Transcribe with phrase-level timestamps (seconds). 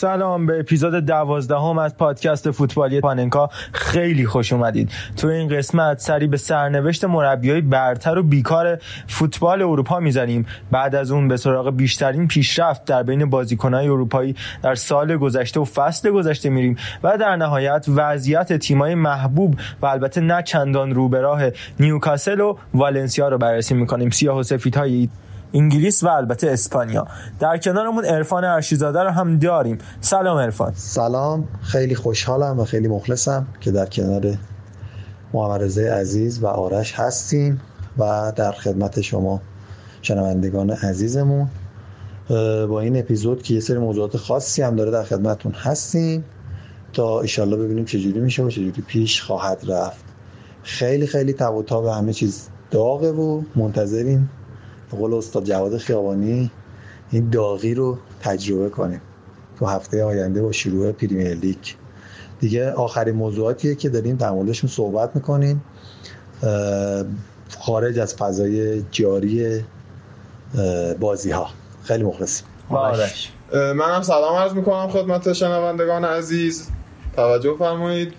[0.00, 3.50] سلام به اپیزود دوازدهم از پادکست فوتبالی پاننکا.
[3.72, 4.90] خیلی خوش اومدید.
[5.16, 10.46] تو این قسمت سری به سرنوشت مربیای برتر و بیکار فوتبال اروپا می‌زنیم.
[10.70, 15.64] بعد از اون به سراغ بیشترین پیشرفت در بین بازیکنهای اروپایی در سال گذشته و
[15.64, 21.20] فصل گذشته میریم و در نهایت وضعیت تیمای محبوب و البته نه چندان رو به
[21.20, 21.42] راه
[21.80, 24.10] نیوکاسل و والنسیا رو بررسی می‌کنیم.
[24.10, 25.08] سیاه و سفیدهای
[25.54, 27.06] انگلیس و البته اسپانیا.
[27.40, 29.78] در کنارمون عرفان ارشیزاده رو هم داریم.
[30.00, 30.72] سلام عرفان.
[30.76, 31.48] سلام.
[31.62, 34.34] خیلی خوشحالم و خیلی مخلصم که در کنار
[35.32, 37.60] محمد عزیز و آرش هستیم
[37.98, 39.40] و در خدمت شما
[40.02, 41.48] شنوندگان عزیزمون.
[42.68, 46.24] با این اپیزود که یه سری موضوعات خاصی هم داره در خدمتون هستیم
[46.92, 50.04] تا ایشالله ببینیم چجوری میشه و چجوری پیش خواهد رفت.
[50.62, 54.30] خیلی خیلی تب به همه چیز داغه و منتظریم
[54.90, 56.50] به قول استاد جواد خیابانی
[57.10, 59.00] این داغی رو تجربه کنیم.
[59.58, 61.56] تو هفته آینده با شروع پریمیر لیگ.
[62.40, 65.64] دیگه آخرین موضوعاتیه که داریم در موردشون صحبت می‌کنیم.
[67.60, 69.64] خارج از فضای جاری
[71.00, 71.46] بازی ها
[71.84, 72.46] خیلی مخلصیم.
[73.52, 76.68] من هم سلام عرض می‌کنم خدمت شنوندگان عزیز.
[77.16, 78.12] توجه فرمایید.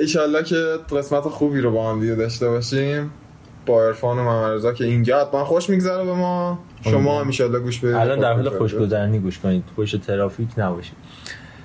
[0.00, 3.10] ایشالله که قسمت خوبی رو با هم داشته باشیم.
[3.66, 6.58] با عرفان و محمد که اینجا حتما خوش میگذره به ما.
[6.84, 7.94] شما هم ان گوش بدید.
[7.94, 9.64] الان در حال خوشگذرانی گوش کنید.
[9.76, 10.96] پشت ترافیک نباشید.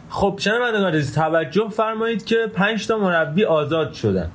[0.09, 4.29] خب شنوندگان عزیز توجه فرمایید که 5 تا مربی آزاد شدن.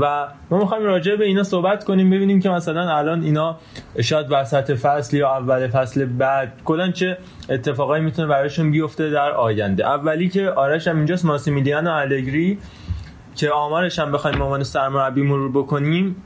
[0.00, 3.58] و ما می‌خوایم راجع به اینا صحبت کنیم ببینیم که مثلا الان اینا
[4.00, 7.18] شاید وسط فصل یا اول فصل بعد کلا چه
[7.48, 9.86] اتفاقایی می‌تونه برایشون بیفته در آینده.
[9.86, 12.58] اولی که آرش هم اینجاست ماسیمیلیانو الگری
[13.36, 16.16] که آمارش هم بخوایم به عنوان سرمربی مرور بکنیم.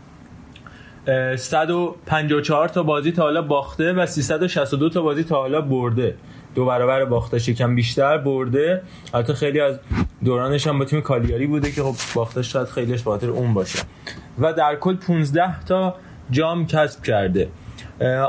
[1.07, 6.15] 154 تا بازی تا حالا باخته و 362 تا بازی تا حالا برده.
[6.55, 8.83] دو برابر باختش یکم بیشتر برده.
[9.15, 9.79] البته خیلی از
[10.25, 13.79] دورانش هم با تیم کالیاری بوده که خب باختش شاید خیلیش خاطر اون باشه.
[14.39, 15.95] و در کل 15 تا
[16.31, 17.49] جام کسب کرده.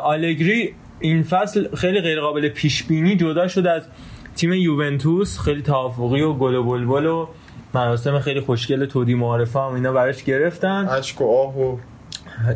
[0.03, 3.84] آلگری این فصل خیلی غیر قابل پیش بینی جدا شد از
[4.36, 5.40] تیم یوونتوس.
[5.40, 7.28] خیلی توافقی و گل و بلبل و
[7.74, 10.88] مراسم خیلی خوشگل تودی معارفه هم اینا براش گرفتن.
[10.88, 11.78] اشک و آه و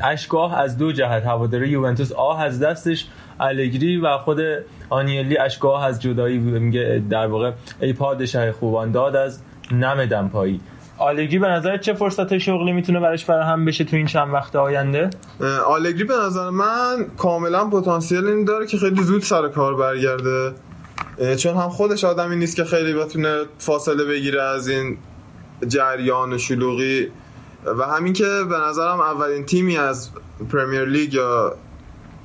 [0.04, 3.08] اشکاه از دو جهت هواداره یوونتوس آه از دستش
[3.40, 4.40] الگری و خود
[4.90, 7.52] آنیلی اشکاه از جدایی میگه در واقع
[7.82, 9.40] ای پادشاه خوبان داد از
[9.72, 10.62] نم دمپایی.
[10.98, 15.10] آلگری به نظر چه فرصت شغلی می‌تونه براش فراهم بشه تو این چند وقت آینده؟
[15.68, 20.54] آلگری به نظر من کاملا پتانسیل این داره که خیلی زود سر کار برگرده.
[21.38, 24.98] چون هم خودش آدمی نیست که خیلی بتونه فاصله بگیره از این
[25.68, 27.08] جریان شلوغی.
[27.66, 30.10] و همین که به نظرم اولین تیمی از
[30.52, 31.56] Premier League یا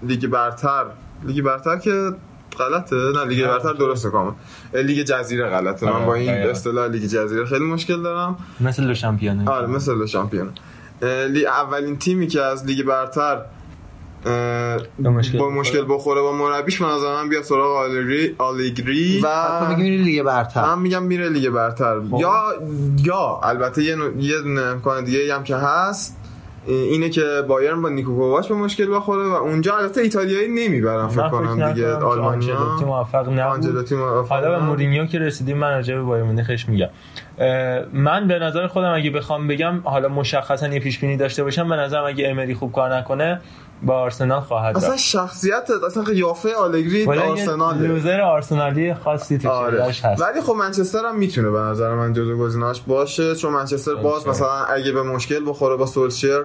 [0.02, 0.84] لیگ برتر
[1.24, 2.12] لیگ برتر که
[2.58, 4.32] غلطه نه لیگ برتر درسته کامل.
[4.74, 5.86] لیگ جزیره غلطه.
[5.86, 8.36] من با این اصطلاح لیگ جزیره خیلی مشکل دارم.
[8.60, 9.48] مثل لوشامپیونه.
[9.48, 10.52] آره مثل لوشامپیونه.
[11.46, 13.40] اولین تیمی که از لیگ برتر
[15.38, 16.20] با مشکل بخوره.
[16.20, 19.28] با مربیش من از من بیا سراغ آلگری آلیگری و
[19.68, 20.62] میگم میره لیگ برتر.
[20.62, 22.00] من میگم میره لیگ برتر.
[22.10, 22.20] خب.
[22.20, 22.34] یا
[23.04, 26.20] یا البته یه یه دونه امکان دیگه هم که هست
[26.66, 31.28] اینه که بایرن با نیکو کوواچ به مشکل بخوره و اونجا البته ایتالیایی نمی‌برن فکر
[31.28, 33.92] کنم دیگه آلمانیا موفق نبود.
[34.28, 36.88] حالا به مورینیو که رسیدیم من راجع به بایر مونیخش میگم.
[37.92, 41.76] من به نظر خودم اگه بخوام بگم حالا مشخصا یه پیش بینی داشته باشم به
[41.76, 43.40] نظرم اگه امری خوب کار نکنه
[43.82, 49.84] با آرسنال خواهد اصلا شخصیت اصلا قیافه آلگری آرسنال لوزر آرسنالی خاصی تو آره.
[49.84, 50.04] هست.
[50.04, 54.64] ولی خب منچستر هم می‌تونه به نظر من جزو گزینه‌اش باشه چون منچستر باز مثلا
[54.64, 56.44] اگه به مشکل بخوره با سولشر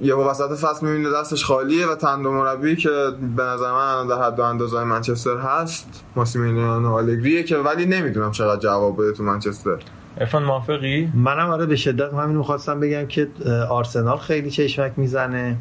[0.00, 2.90] یه وسط فصل می‌بینه دستش خالیه و تندو مربی که
[3.36, 6.04] به نظر من در حد و اندازه منچستر هست.
[6.16, 9.76] ماسیمیلیانو آلگریه که ولی نمی‌دونم چقدر جواب بده تو منچستر.
[10.18, 13.28] ارفان موافقی؟ منم آره به شدت همین می‌خواستم بگم که
[13.70, 15.56] آرسنال خیلی چشمک می‌زنه.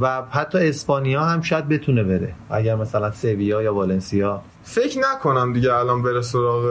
[0.00, 2.34] و حتی اسپانیا هم شاید بتونه بره.
[2.50, 4.42] اگر مثلا سویا یا والنسیا.
[4.62, 6.64] فکر نکنم دیگه الان بره سراغ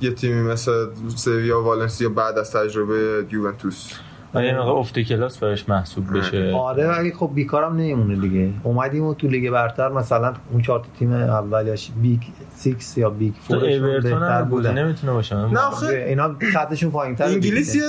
[0.00, 0.86] یه تیمی مثل
[1.16, 3.92] سویا و والنسیا بعد از تجربه یوونتوس.
[4.34, 6.52] آره این افت کلاس براش محسوب بشه.
[6.54, 8.50] آره ولی خب بیکارم نمیمونه دیگه.
[8.62, 12.20] اومدیم و تو لیگ برتر مثلا اون چهار تیم اول یا big
[12.64, 13.60] 6 یا big 4
[14.00, 17.82] بهتر بوده نمی‌تونه باشه نه آخه اینا خطشون پایینتر انگلیس یه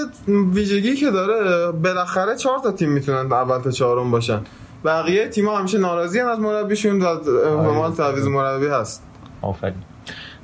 [0.54, 4.42] ویژگی که داره بالاخره چهار تا تیم می‌تونن اول تا چهارم باشن.
[4.86, 9.04] بقیه تیم‌ها همیشه ناراضی از مربیشون و احتمال تعویض مربی هست.
[9.42, 9.76] آفرین.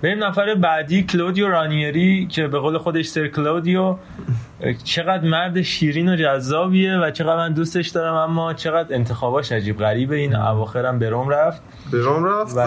[0.01, 3.95] بریم نفر بعدی کلودیو رانیری که به قول خودش سر کلودیو.
[4.83, 10.15] چقدر مرد شیرین و جذابیه و چقدر من دوستش دارم اما چقدر انتخاباش عجیب غریبه.
[10.15, 11.61] این اواخرم به روم رفت.
[11.91, 12.65] به روم رفت و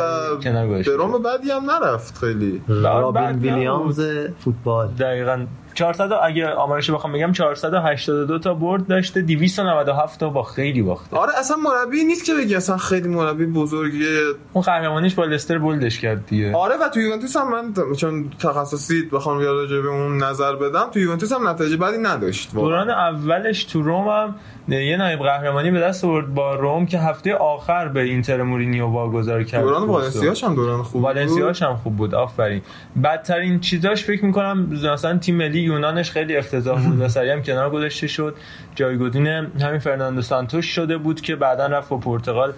[0.85, 2.63] به روم بعدی هم نرفت خیلی.
[2.69, 4.01] رابین ویلیامز
[4.39, 4.89] فوتبال.
[4.89, 11.17] دقیقاً 400 اگه آمارش بخوام بگم 482 تا برد داشته 297 تا با خیلی باخته.
[11.17, 14.21] آره اصلا مربی نیست که بگی اصلا خیلی مربی بزرگیه.
[14.53, 16.57] اون قهرمانیش با لستر بولدش کرد دیگه.
[16.57, 20.99] آره و تو یوونتوس هم من چون تخصصی بخوام راجع به اون نظر بدم تو
[20.99, 24.35] یوونتوس هم نتیجه بدی نداشت دوران اولش تو روم هم
[24.69, 29.43] یه نایب قهرمانی به دست آورد با روم که هفته آخر به اینتر مورینیو واگذار
[29.43, 29.63] کرد.
[29.63, 32.63] دوران والنسیاش هم دوران خوب والنسیاش هم خوب بود آفرین.
[33.05, 37.01] بدترین چیزاش فکر می‌کنم مثلا تیم ملی یونانش خیلی افتضاح بود.
[37.03, 38.37] و سری هم کنار گذاشته شد.
[38.75, 42.53] جایگزین همین فرناندو سانتوش شده بود که بعدا رفت با پرتغال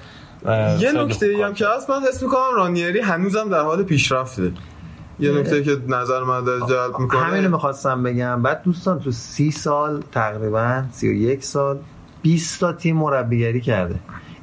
[0.79, 4.53] یه نکته هم که هست من حس می‌کنم رانیری هنوزم در حال پیشرفته.
[5.21, 8.43] یه نکته که نظر من جلب می‌کنه همین می‌خواستم بگم.
[8.43, 11.79] بعد دوستان تو سی سال تقریبا سی و یک سال
[12.23, 13.95] 20 تا تیم مربیگری کرده.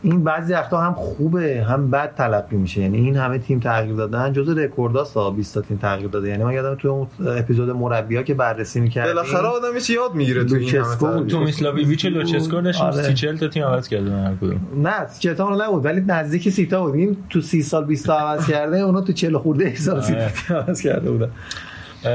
[0.03, 2.81] این بعضی وقتا هم خوبه هم بد تلقی میشه.
[2.81, 6.29] یعنی این همه تیم تغییر دادن جزء رکورداست 20 تا تیم تغییر داده.
[6.29, 10.43] یعنی من یادم تو اون اپیزود مربی‌ها که بررسی می‌کردیم بالاخره آدم چه یاد می‌گیره
[10.43, 13.15] تو این همه تو میسلاویچ لوچسکو نشون آره.
[13.15, 14.61] 30 تا تیم عوض کرده هر کدوم.
[14.83, 16.95] نه 30 تا نبود ولی نزدیک 30 تا بود.
[16.95, 20.15] این تو 30 سال 20 تا عوض کرده اونا تو 40 خورده سال 30
[20.47, 21.29] تا عوض کرده بودن.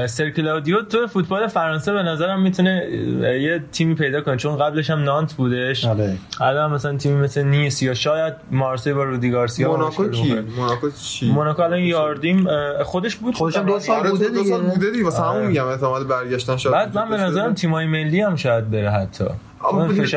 [0.07, 2.87] سرکلاودیو تو فوتبال فرانسه به نظرم می‌تونه
[3.41, 5.85] یه تیمی پیدا کنه چون قبلش هم نانت بودش.
[5.85, 6.17] آره.
[6.41, 11.31] الان مثلا تیمی مثل نیس یا شاید مارسی با رودی گارسیا موناکو کی؟ موناکو چی؟
[11.31, 12.47] موناکو الان یاردیم
[12.83, 13.35] خودش بود.
[13.35, 15.03] خودش دو سال آره، بوده دیگه دو سال بوده دیگه.
[15.03, 15.47] واسه همون آره.
[15.47, 19.25] میگم احتمال برگشتن شاید بعد من به نظرم تیمای ملی هم شاید بره حتی.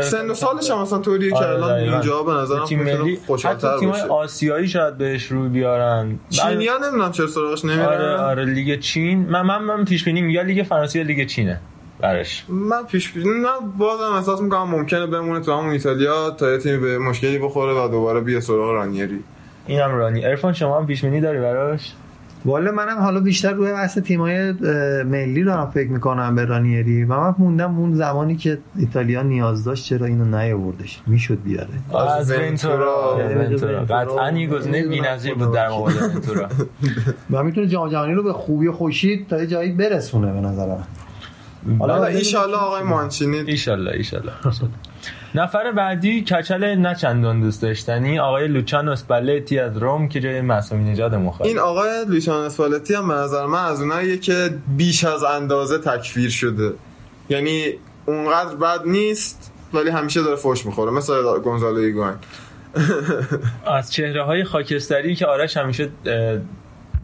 [0.03, 3.91] سن و سالش هم مثلا طوریه که الان اینجا به نظرم تیم ملی حتی تیم
[3.91, 6.19] آسیایی شاید بهش روی بیارن.
[6.31, 7.87] چینیا نمی‌دونم چرا سراغش نمیرن.
[7.87, 9.19] آره آره لیگ چین.
[9.19, 11.61] من من, من پیش بینی یا لیگ فرانسه یا لیگ چینه
[12.00, 16.59] برش من پیش بینی من بازم احساس می‌کنم ممکنه بمونه تو همون ایتالیا تا یه
[16.59, 19.25] تیم به مشکلی بخوره و دوباره بیا سراغ رانیری.
[19.67, 20.25] اینم رانی.
[20.25, 21.93] ارفان شما هم پیش بینی داری براش؟
[22.44, 24.53] والا منم حالا بیشتر روی بحث تیمای
[25.03, 27.05] ملی رو فکر می‌کنم به رانیری.
[27.05, 31.00] و من موندم اون زمانی که ایتالیا نیاز داشت چرا اینو نیاوردش.
[31.06, 31.69] می‌شد بیاره.
[32.19, 33.17] از ونتورا.
[33.91, 36.49] قطعا این گزینه بی‌نظیر بود در مقابل ونتورا.
[37.31, 40.67] و می‌تونه جام جهانی رو به خوبی و خوشی تا یه جایی برسونه به نظر
[40.67, 40.85] من.
[41.79, 43.38] حالا ان آقای مانچینی.
[43.38, 43.47] ان
[43.88, 44.69] ان
[45.34, 50.90] نفر بعدی کچل نه چندان دوست داشتنی آقای لوچان اسپالتی از روم که جای معصومی
[50.90, 55.25] نژاد مخالف این آقای لوچان اسپالتی هم به نظر من از اوناییه که بیش از
[55.25, 56.73] اندازه تکفیر شده.
[57.29, 57.75] یعنی
[58.06, 62.14] اونقدر بد نیست ولی همیشه داره فوش می‌خوره مثل گونزالو ایگوین
[63.76, 65.88] از چهره های خاکستری که آرش همیشه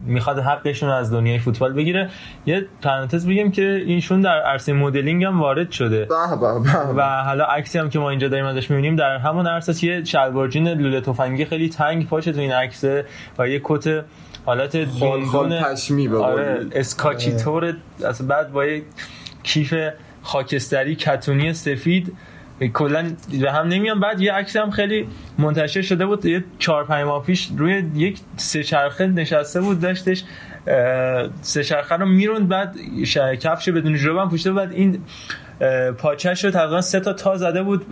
[0.05, 2.09] می‌خواد حقشون از دنیای فوتبال بگیره.
[2.45, 6.07] یه پرانتز بگیم که ایشون در عرصه مدلینگ هم وارد شده.
[6.95, 10.67] و حالا عکسی هم که ما اینجا داریم ازش می‌بینیم در همون عرصه یه شلوارجین
[10.67, 13.05] لوله تفنگی خیلی تنگ پاشه تو این عکسه
[13.39, 14.03] و یه کت
[14.45, 14.75] حالت
[15.63, 17.73] پشمی آره اسکاچی طور
[18.05, 18.83] اصلا بعد با یه
[19.43, 19.73] کیف
[20.23, 22.17] خاکستری کتونی سفید
[22.67, 23.11] کلا
[23.41, 23.99] به هم نمیان.
[23.99, 26.25] بعد یه عکس هم خیلی منتشر شده بود.
[26.25, 29.79] یه چهار پنج ماه پیش روی یک سه چرخه نشسته بود.
[29.79, 30.23] داشتش
[31.41, 32.47] سه چرخه رو می‌روند.
[32.47, 32.75] بعد
[33.39, 35.01] کفش بدون جواب پوشته بعد این
[35.97, 37.85] پاچش رو تقریبا سه تا تا زده بود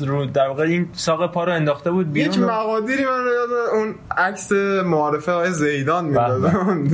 [0.00, 2.34] رو در واقع این ساق پا رو انداخته بود بیرون.
[2.34, 4.52] یک مقادیری من یاد اون عکس
[4.84, 6.88] معارفه های زیدان میفتادم.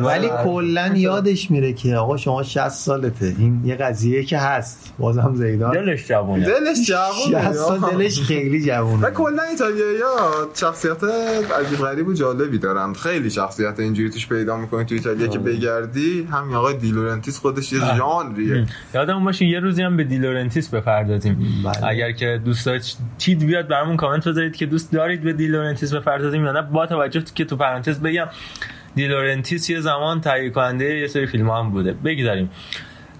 [0.06, 3.34] ولی کلا یادش میره که آقا شما 60 سالته.
[3.38, 4.92] این یه قضیه که هست.
[4.98, 5.72] بازم زیدان.
[5.72, 6.46] دلش جوونه.
[6.46, 7.42] دلش جوونه.
[7.42, 9.06] 60 سال دلش خیلی جوونه.
[9.06, 11.04] و کلا ایتالیایی‌ها شخصیت
[11.60, 12.92] عجیب غریب و جالبی دارن.
[12.92, 16.28] خیلی شخصیت اینجوری توش پیدا می‌کنی تو ایتالیا که بگردی.
[16.32, 18.66] همین آقای دیلورنتیس خودش یه ژانریه.
[18.94, 21.38] یادم باشه یه روزی هم به دیلورنتیس بپردازیم.
[21.64, 21.86] بله.
[21.86, 26.52] اگر که دوست دارید بیاد برامون کامنت بذارید که دوست دارید به دیلورنتیس بپردازیم یا
[26.52, 28.26] نه با توجه که تو پرانتز بگم
[28.94, 31.92] دیلورنتیس یه زمان تهیه کننده یه سری فیلم هم بوده.
[31.92, 32.50] بگذاریم.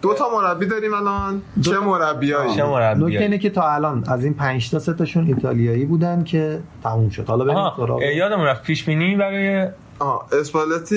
[0.03, 1.43] دو تا مربی داریم الان.
[1.65, 5.27] چه مربیایی؟ چه مربی نکته اینه که تا الان از این 5 تا سه تاشون
[5.27, 7.27] ایتالیایی بودن که تموم شد.
[7.27, 9.69] حالا بریم سراغ یادم رفت پیش بینی برای
[9.99, 10.97] آه اسپالتی؟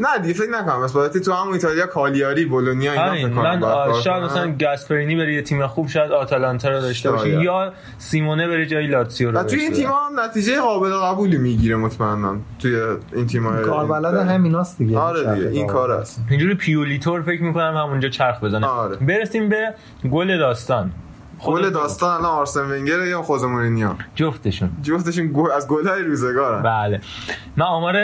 [0.00, 0.80] نه دیگه فکر نکنم.
[0.80, 4.24] اسپالتی تو همون ایتالیا کالیاری بولونیا اینا فکر کنم من شاید.
[4.24, 7.30] مثلا گاسپرینی بره یه تیم خوب شاید آتالانتا رو داشته باشه.
[7.30, 7.42] شاید.
[7.42, 12.36] یا سیمونه بره جای لاتسیو رو توی این تیم هم نتیجه قابل قبولی می‌گیره مطمئنا.
[12.58, 12.80] توی
[13.12, 14.98] این تیم های کاربلد همیناست دیگه.
[14.98, 18.66] آره دیگه این کار است اینجوری پیولیتور فکر می‌کنم همونجا چرخ بزنه.
[18.66, 18.96] آره.
[18.96, 19.74] برسیم به
[20.12, 20.92] گل داستان.
[21.38, 21.70] گل خودتون.
[21.70, 24.70] داستان الان آرسن ونگر یا خوزه مورینیو جفتشون.
[24.82, 26.62] جفتشون گل از گل‌های روزگارن.
[26.62, 27.00] بله.
[27.56, 27.96] من آمار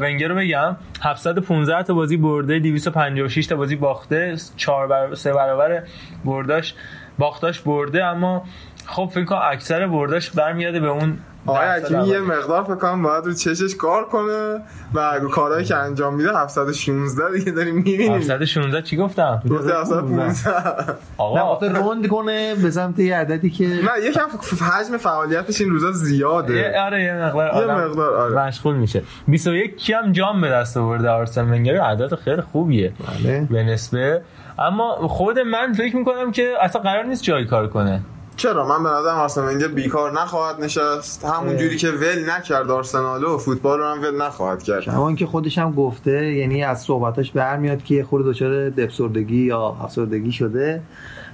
[0.00, 0.76] ونگر رو بگم.
[1.02, 5.14] 715 تا بازی برده 256 تا بازی باخته 4 بر...
[5.14, 5.82] 3 برابر
[6.24, 6.74] برداش
[7.18, 8.44] باختاش برده اما
[8.86, 12.20] خب فکر کنم اکثر برداش برمیاده به اون آقای حکیمی یه.
[12.20, 14.60] مقدار فکر کنم باید رو چشش کار کنه
[14.94, 18.12] و کارهایی که انجام میده 716 دیگه داریم می‌بینیم.
[18.12, 21.40] 716 چی گفتم؟ گفته 715 نه آقا.
[21.40, 24.26] آخه روند کنه به سمت یه عددی که نه یکم
[24.60, 26.80] حجم فعالیتش این روزا زیاده.
[26.80, 28.46] آره یه مقدار یه مقدار آره.
[28.46, 29.02] مشغول میشه.
[29.28, 32.92] 21 کیم جام به دست آورده آرسن ونگر؟ عدد خیلی خوبیه.
[33.22, 33.46] بله.
[33.50, 34.22] به نسبه.
[34.58, 38.00] اما خود من فکر می‌کنم که اصلا قرار نیست جای کار کنه.
[38.36, 41.24] چرا؟ من به نظرم آرسن ونگر بیکار نخواهد نشست.
[41.24, 44.80] همون جوری که ول نکرد آرسنال و فوتبال رو هم ول نخواهد کرد.
[44.80, 50.32] کمان که خودش هم گفته یعنی از صحبتاش برمیاد که خورده دچار دپسردگی یا افسردگی
[50.32, 50.82] شده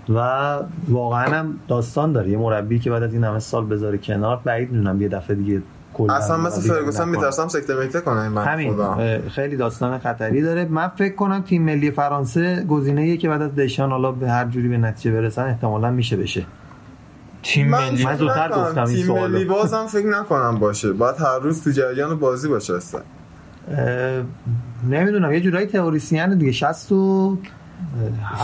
[0.08, 0.18] و
[0.88, 2.30] واقعا هم داستان داره.
[2.30, 5.62] یه مربی که بعد از این همه سال بذاره کنار بعید می‌دونم یه دفعه دیگه
[5.94, 7.08] کلا اصلا مثل فرگوسن.
[7.08, 8.74] میترسم سکته میکته کنه این بنده همین.
[8.74, 10.64] خدا خیلی داستان خطری داره.
[10.64, 14.68] من فکر کنم تیم ملی فرانسه گزینه‌ایه که بعد از دشان حالا به هر جوری
[14.68, 16.44] به نتیجه برسن احتمالا میشه بشه.
[17.42, 18.04] تیم من ملی.
[18.04, 18.48] من زودتر.
[18.48, 19.28] گفتم این تیم سوالو.
[19.32, 20.92] ملی بازم فکر نکنم باشه.
[20.92, 23.00] باید هر روز تو جریان بازی باشه اصلا.
[23.70, 24.22] اه،
[24.88, 25.32] نمی‌دونم.
[25.32, 26.52] یه جورایی تئوریسین دیگه.
[26.52, 27.38] 60 و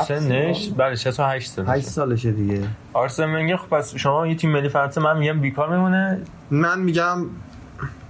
[0.09, 0.71] سنش.
[0.77, 1.81] بله 68 هشت سالشه.
[1.81, 2.63] سالشه دیگه.
[2.93, 6.21] آرسن ونگر خب پس شما یه تیم ملی فرانسه من میگم بیکار میمونه.
[6.51, 7.27] من میگم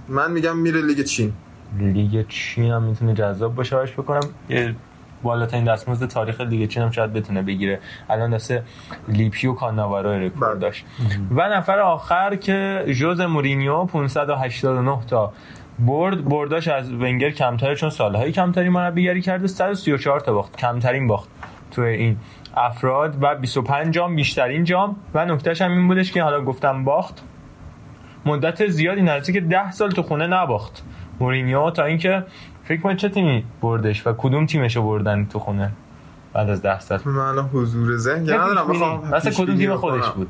[0.07, 1.33] من میگم میره لیگ چین.
[1.79, 4.29] لیگ چین هم می‌تونه جذاب باشه براش بکنم.
[4.49, 4.75] یه
[5.23, 7.79] بالاترین دستمزد تاریخ لیگ چین هم شاید بتونه بگیره.
[8.09, 8.53] الان دست
[9.07, 10.59] لیپی و کاناوارو رکورد بله.
[10.59, 10.85] داشت.
[11.31, 15.33] و نفر آخر که ژوزه مورینیو 589 تا
[15.79, 16.25] برد.
[16.25, 19.47] برداش از ونگر کمتره چون سالهای کمتری مربیگری کرده.
[19.47, 20.57] 134 تا باخت.
[20.57, 21.29] کمترین باخت
[21.71, 22.17] تو این
[22.57, 23.23] افراد.
[23.23, 24.95] و 25 جام بیشترین جام.
[25.13, 27.23] و نکتهش هم این بودش که حالا گفتم باخت.
[28.25, 30.83] مدت زیادی نزدیک 10 سال تو خونه نباخت
[31.19, 32.23] مورینیو تا اینکه
[32.67, 35.71] فکر کنید چه تیمی بردش و کدوم تیمشو بردن تو خونه
[36.33, 38.67] بعد از 10 سال من الان حضور ذهن ندارم.
[38.67, 39.75] بخوام مثلا کدوم تیم.
[39.75, 40.29] خودش بود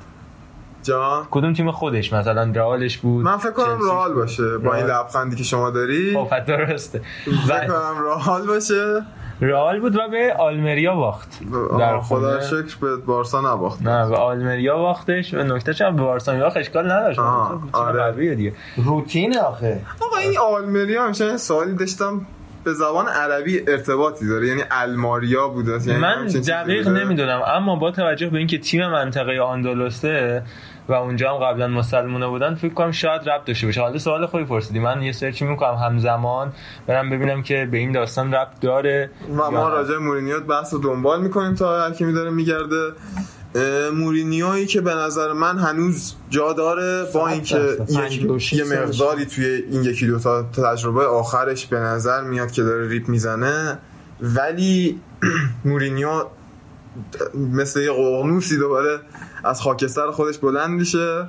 [0.83, 4.85] جان کدوم تیم خودش مثلا رئالش بود من فکر کنم رئال؟ باشه با این.
[4.85, 7.01] لبخندی که شما داری خب درسته
[7.47, 9.03] فکر کنم رئال باشه
[9.41, 11.39] رئال بود و به آلمریا باخت.
[11.79, 12.41] در خدا.
[12.41, 13.81] شکر به بارسا نباخت.
[13.81, 15.33] نه به آلمریا باختش.
[15.33, 17.19] و نکتهش هم به بارسلونا اشکال نداشت.
[17.19, 18.35] تیم آره.
[18.35, 18.53] دیگه.
[18.77, 19.81] روتین آخه.
[19.99, 22.25] آقا این آلمریا همیشه یه سوالی داشتم.
[22.63, 25.71] به زبان عربی ارتباطی داره یعنی الماریا بوده.
[25.71, 30.43] یعنی من دقیق؟ نمی‌دونم اما با توجه به اینکه تیم منطقه آندالوسه
[30.89, 34.45] و اونجا هم قبلا مسلمونه بودن فکر کنم شاید ربط داشته باشه حالا سوال خوبی
[34.45, 36.53] پرسیدی من یه سرچ می‌کنم همزمان
[36.87, 39.69] برم ببینم که به این داستان ربط داره و ما.
[39.69, 42.91] راجع به مورینیو بحث رو دنبال می‌کنیم تا هر کی میداره میگرده
[43.93, 47.89] مورینیویی که به نظر من هنوز جا داره با اینکه درصد.
[48.11, 48.63] یک 56 یه.
[48.63, 53.79] مقداری توی این یکی دو تا تجربه آخرش به نظر میاد که داره ریپ می‌زنه
[54.21, 55.01] ولی
[55.65, 56.23] مورینیو
[57.33, 58.99] مثل یه قرنوسی دوباره
[59.49, 61.25] از خاکستر خودش بلند میشه.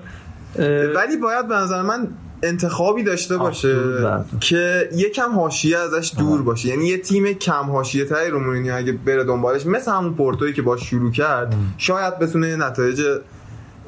[0.94, 2.08] ولی باید به نظر من
[2.42, 3.76] انتخابی داشته باشه.
[4.40, 6.68] که یکم حاشیه ازش دور باشه.
[6.68, 10.62] یعنی یه تیم کم حاشیه تری رو مورینیو اگه بره دنبالش مثل همون پورتویی که
[10.62, 13.02] باش شروع کرد شاید بتونه نتایج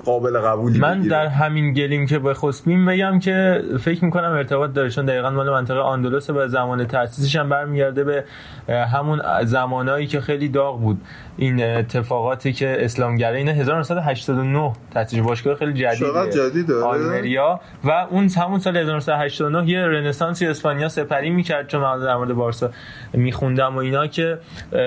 [0.04, 1.10] قابل قبولی من بگیره.
[1.10, 5.78] در همین گلیم که بخواستیم بگم که فکر می‌کنم ارتباط داره چون دقیقا مال منطقه
[5.78, 8.24] آندلوس و زمان تاسیسش هم برمیگرده به
[8.68, 11.00] همون زمانایی که خیلی داغ بود.
[11.36, 16.32] این اتفاقاتی که اسلامگرا این 1989 تاسیس باشگاه خیلی جدیده.
[16.32, 17.60] جدیده؟ آلمریا.
[17.84, 22.70] و اون همون سال 1989 یه رنسانسی اسپانیا سپری می‌کرد چون من در مورد بارسا
[23.12, 24.38] میخوندم و اینا که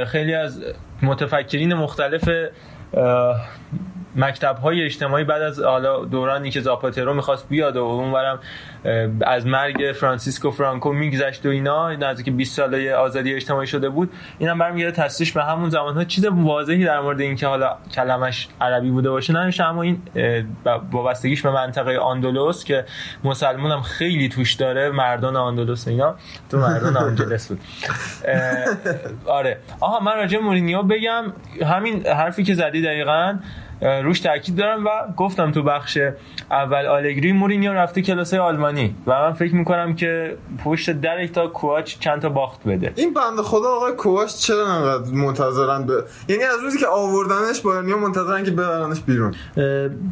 [0.07, 0.61] خیلی از
[1.01, 2.29] متفکرین مختلف
[4.15, 8.39] مکتب های اجتماعی بعد از حالا دورانی که زاپاترو می‌خواست بیاد و اونورم
[9.21, 14.11] از مرگ فرانسیسکو فرانکو میگذشت و اینا نزدیک 20 ساله آزادی اجتماعی شده بود.
[14.39, 18.89] اینم برمیگرده تصریش به همون زمان ها چیز واضحی در مورد اینکه حالا کلمش عربی
[18.89, 20.01] بوده باشه نمیشه اما این
[20.91, 22.85] وابستگیش به منطقه آندلوس که
[23.23, 26.15] مسلمان هم خیلی توش داره مردان آندلوس اینا.
[26.51, 27.59] تو مردان آنجلس بود.
[29.25, 29.57] آره.
[29.79, 31.23] آها من راجع مورینیو بگم.
[31.65, 33.37] همین حرفی که زدی دقیقا
[33.83, 35.97] روش تاکید دارم و گفتم تو بخش
[36.51, 41.97] اول آلگری مورینیو رفته کلاس آلمانی و من فکر می‌کنم که پشت در تا کوچ
[41.99, 42.93] چند تا باخت بده.
[42.95, 47.97] این بنده خدا آقای کوچ چرا انقدر منتظرن به یعنی از روزی که آوردنش بایرنیا
[47.97, 49.33] منتظرن که ببرنش بیرون.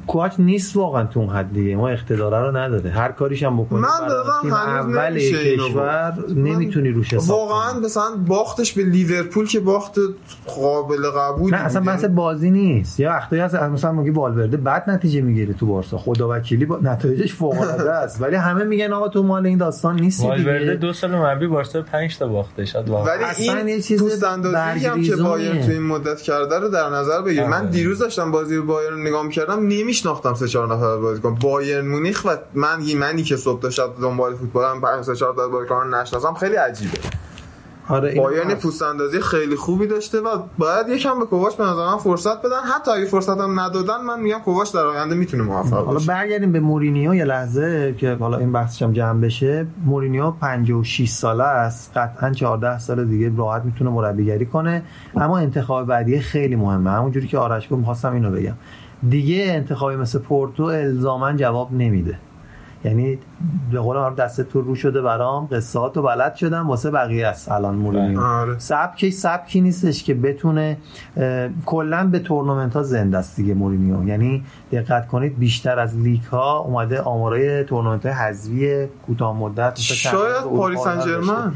[0.07, 1.75] کوچ نیست واقعا تو اون حد دیگه.
[1.75, 2.89] ما اقتدار رو نداره.
[2.89, 8.83] هر کاریش هم بکنه من دادم اول کشور نمی‌تونی روش حساب واقعا مثلا باختش به
[8.83, 9.95] لیورپول که باخت
[10.47, 12.99] قابل قبول نه اصلا بحث بازی نیست.
[12.99, 15.97] یا وقتی هست مثلا میگه والورده بعد نتیجه می‌گیره تو بارسا.
[15.97, 18.21] خدا وکیلی با نتایجش فوق العاده است.
[18.21, 22.17] ولی همه میگن آقا تو مال این داستان نیستی والورده دو سال مربی بارسا 5
[22.17, 26.59] تا باخته شد ولی این یه چیز اندازی هم که بایرن تو این مدت کرده
[26.59, 27.47] رو در نظر بگیر.
[27.47, 32.29] من دیروز داشتم بازی بایرن نگاه می‌کردم نمیشناختم سه چهار نفر بازیکن بایرن مونیخ و
[32.53, 36.55] من منی که صبح تا شب دنبال فوتبالم 5 سه چهار تا بازیکن نشناسم خیلی
[36.55, 36.97] عجیبه.
[37.91, 41.97] آره بایرن پوست اندازی خیلی خوبی داشته و باید یکم به کوواچ به نظر من
[41.97, 42.61] فرصت بدن.
[42.75, 46.59] حتی اگه فرصت هم ندادن من میگم کوواچ در آینده می‌تونه موفق حالا برگردیم به
[46.59, 49.67] مورینیو یه لحظه که حالا این بحثش هم جمع بشه.
[49.85, 51.97] مورینیو 56 ساله است.
[51.97, 54.83] قطعا 14 سال دیگه راحت می‌تونه مربیگری کنه.
[55.15, 56.89] اما انتخاب بعدی خیلی مهمه.
[56.89, 58.53] همونجوری که آرش گفت می‌خواستم اینو بگم.
[59.09, 62.19] دیگه انتخابی مثل پورتو الزاما جواب نمیده.
[62.83, 63.19] یعنی
[63.71, 67.51] به قول معروف دست تو رو شده برام قصات و بلد شدم واسه بقیه است
[67.51, 68.59] الان مورینیو آره.
[68.59, 70.77] سبکی سبکی نیستش که بتونه
[71.65, 74.07] کلا به تورنمنت ها زنده است دیگه مورینیو.
[74.07, 80.43] یعنی دقت کنید بیشتر از لیگ ها اومده آمارای تورنمنت های حذفی کوتاه مدت شاید
[80.43, 81.53] پاریس سن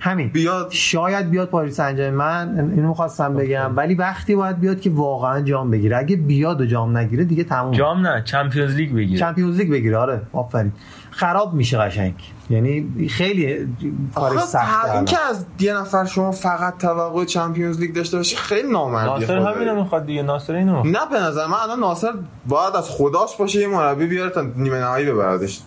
[0.00, 0.28] همین.
[0.28, 0.68] بیاد.
[0.70, 3.76] شاید بیاد پاریس سن من اینو خواستم بگم.
[3.76, 5.98] ولی وقتی باید بیاد که واقعا جام بگیره.
[5.98, 9.18] اگه بیاد و جام نگیره دیگه تموم جام نه Champions League بگیره.
[9.18, 9.96] Champions League بگیره.
[9.96, 10.72] آره آفرین.
[11.10, 12.14] خراب میشه قشنگ.
[12.50, 13.68] یعنی خیلی
[14.14, 18.72] کارش سخته این که از یه نفر شما فقط توقع Champions League داشته باشی خیلی
[18.72, 20.22] نامردی ناصر همینو می‌خواد دیگه.
[20.22, 20.82] ناصر اینو.
[20.84, 22.12] نه به نظر من الان ناصر
[22.46, 25.60] باید از خداش باشه یه مربی بیاره تا نیمه نهایی ببردش.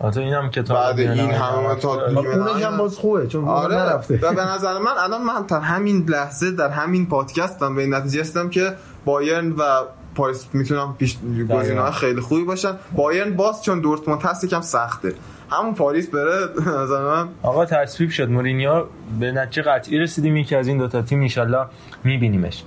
[0.00, 4.18] آره اینم کتاب بعد این همه تا اونش هم باز خوبه چون آره نرفته.
[4.22, 8.20] و به نظر من الان من تا همین لحظه در همین پادکستم به این نتیجه
[8.20, 8.72] رسیدم که
[9.04, 9.62] بایرن و
[10.14, 11.16] پاریس می‌تونم پیش
[11.50, 12.72] گزینه‌های خیلی خوبی باشن.
[12.96, 15.12] بایرن باز چون دورتموند هست یکم سخته.
[15.50, 16.48] همون پاریس بره
[16.82, 18.30] نظر من آقا تصویب شد.
[18.30, 18.84] مورینیو
[19.20, 20.44] به نتیجه قطعی رسیدیم.
[20.44, 21.66] که از این دو تا تیم ان
[22.04, 22.64] میبینیمش.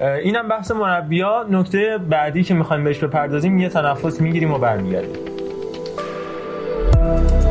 [0.00, 5.43] اینم بحث مربیا نکته بعدی که می‌خوایم بهش بپردازیم یه تنفس می‌گیریم و برمیگردیم.
[7.04, 7.43] یه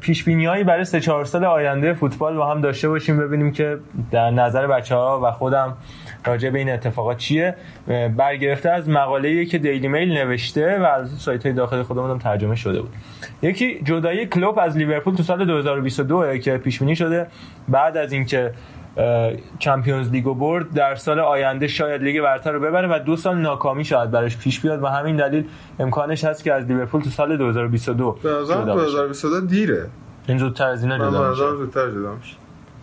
[0.00, 3.78] پیش بینیایی برای سه چهار سال آینده فوتبال با هم داشته باشیم ببینیم که
[4.10, 5.76] در نظر بچه ها و خودم
[6.26, 7.54] راجع به این اتفاقات چیه.
[8.16, 12.56] برگرفته از مقاله‌ای که دیلی میل نوشته و از سایت های داخل خودمون هم ترجمه
[12.56, 12.92] شده بود.
[13.42, 17.26] یکی جدایی کلوب از لیورپول تو سال 2022 که پیش بینی شده.
[17.68, 18.52] بعد از اینکه
[19.58, 20.72] چمپیونز لیگو برد.
[20.72, 24.60] در سال آینده شاید لیگ برتر رو ببره و دو سال ناکامی شاید براش پیش
[24.60, 25.44] بیاد و همین دلیل
[25.78, 29.86] امکانش هست که از لیورپول تو سال 2022 به نظرم 2022 دیره.
[30.28, 31.42] این زودتر از اینا جدا میشه.
[31.42, 32.36] زودتر جدا میشه.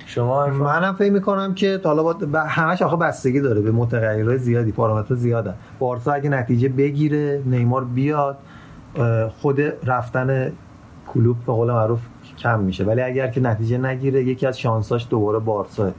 [0.06, 5.16] شما منم فکر می‌کنم که حالا با همش آخه بستگی داره به متغیرهای زیادی پارامتر
[5.16, 8.38] زیاده بارسا اگه نتیجه بگیره نیمار بیاد
[9.42, 10.52] خود رفتن
[11.08, 12.00] کلوب به قول معروف
[12.38, 12.84] کم میشه.
[12.84, 15.92] ولی اگر که نتیجه نگیره یکی از شانساش دوباره بارسا.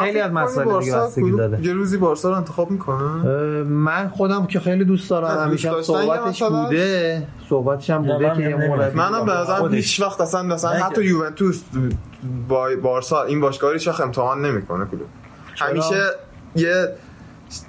[0.00, 3.22] خیلی از مسائل دیگه بستگی داره یه روزی بارسا رو انتخاب می‌کنه.
[3.62, 7.22] من خودم که خیلی دوست دارم همیشه صحبتش بوده.
[7.48, 11.62] صحبتش هم بوده که مربی منم به نظرم هیچ وقت اصلا مثلا حتی یوونتوس
[12.48, 15.06] با بارسا این باشگاهی شخ امتحان نمی‌کنه کلوب.
[15.56, 16.02] همیشه
[16.56, 16.88] یه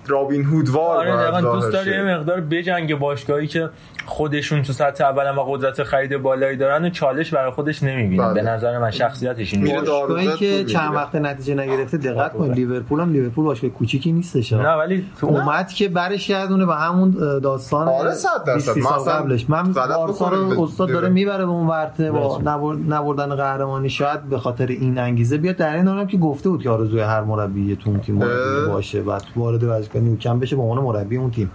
[0.07, 3.69] رابین هودوار آره دوست داره یه مقدار بجنگ باشگاهی که
[4.05, 8.33] خودشون تو سطح اول و قدرت خرید بالایی دارن و چالش برای خودش نمی‌بینه بله.
[8.33, 13.11] به نظر من شخصیتش این باشگاهی که چند وقت نتیجه نگرفته دقت کن لیورپول هم
[13.11, 18.29] لیورپول باشگاه کوچیکی نیستش نه ولی اومد که برش گردونه به همون داستان آره 100
[18.47, 19.09] درصد.
[19.09, 19.49] قبلش.
[19.49, 22.41] من بارسا رو استاد داره می‌بره به اون ورته با
[22.87, 23.89] نبردن قهرمانی.
[23.89, 25.55] شاید به خاطر این انگیزه بیاد.
[25.55, 28.19] در این که گفته بود که آرزوی هر مربی تو تیم
[28.67, 31.51] باشه بعد وارد ورزشگاه نیوکمپ بشه به عنوان مربی اون تیم.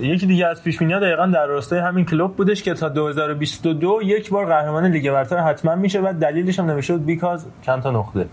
[0.00, 4.30] یکی دیگه از پیش بینی‌ها دقیقاً در راستای همین کلوب بودش که تا 2022 یک
[4.30, 8.26] بار قهرمان لیگ برتر حتما میشه و دلیلش هم نمیشه بود بیکاز چند تا نقطه.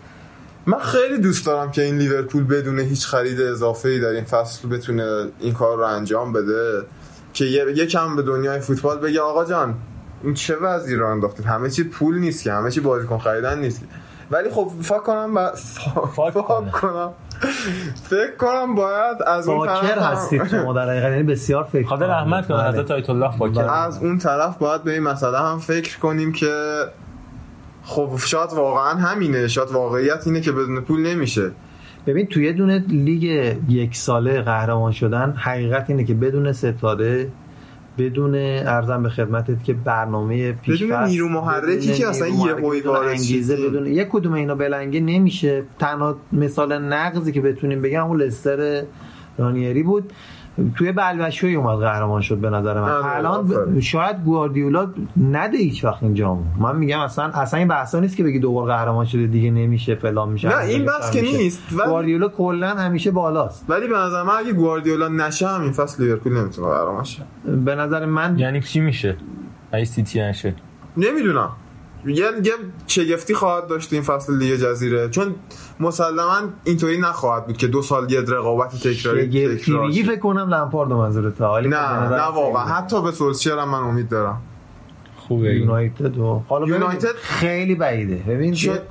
[0.65, 4.69] من خیلی دوست دارم که این لیورپول بدون هیچ خرید اضافه ای در این فصل
[4.69, 6.83] بتونه این کار رو انجام بده.
[7.33, 9.75] که یکم به دنیای فوتبال بگه آقا جان
[10.23, 13.83] این چه وضعی رو انداختید؟ همه چی پول نیست که همه چی بازیکن خریدن نیست.
[14.31, 15.51] ولی خب فکر کنم با...
[16.15, 17.11] فکر کنم.
[18.09, 22.47] فکر کنم باید از اون طرف هستید شما در حقیقت یعنی بسیار فکر خاطر رحمت
[22.47, 22.69] کنه بله.
[22.69, 26.83] حضرت آیت الله فاکر از اون طرف باید به این مسئله هم فکر کنیم که
[27.83, 31.51] خب شاید واقعا همینه شاید واقعیت اینه که بدون پول نمیشه.
[32.07, 37.27] ببین توی دونه لیگ یک ساله قهرمان شدن حقیقت اینه که بدون ستاره
[37.99, 43.57] بدون ارزم به خدمتت که برنامه پیش بدون نیرو محرکی که اصلا یه هوی انگیزه
[43.57, 45.63] بدون یک کدوم اینا بلنگه نمیشه.
[45.79, 48.83] تنها مثال نقضی که بتونیم بگم اون لستر
[49.37, 50.13] رانیری بود.
[50.77, 52.89] توی بلبشوی اومد قهرمان شد به نظر من.
[52.89, 56.43] آره، الان شاید گواردیولا نده هیچ وقت این جامو.
[56.59, 60.29] من میگم اصلا اصلا این بحثا نیست که بگی دوبار قهرمان شده دیگه نمیشه فلان
[60.29, 63.65] میشه نه این بحث که نیست گواردیولا کلا همیشه بالاست.
[63.69, 67.23] ولی به نظر من اگه گواردیولا نشه هم این فصل لیورپول نمی‌تونه قهرمان شه.
[67.65, 69.15] به نظر من یعنی چی میشه؟
[69.73, 70.55] ای سیتی نشه.
[70.97, 71.49] نمی‌دونم.
[72.05, 72.53] یه یه
[72.87, 75.09] شگفتی خواهد داشت این فصل لیگ جزیره.
[75.09, 75.35] چون
[75.79, 81.43] مسلما اینطوری نخواهد بود که دو سال یه رقابت تکراری تکراری فکر کنم لمپارد منظورته.
[81.43, 82.65] نه نه واقعا.
[82.65, 84.41] حتی به سولشر هم من امید دارم.
[85.29, 88.15] خوبه یونایتد و حالا یونایتد خیلی بعیده.
[88.15, 88.81] ببین شد...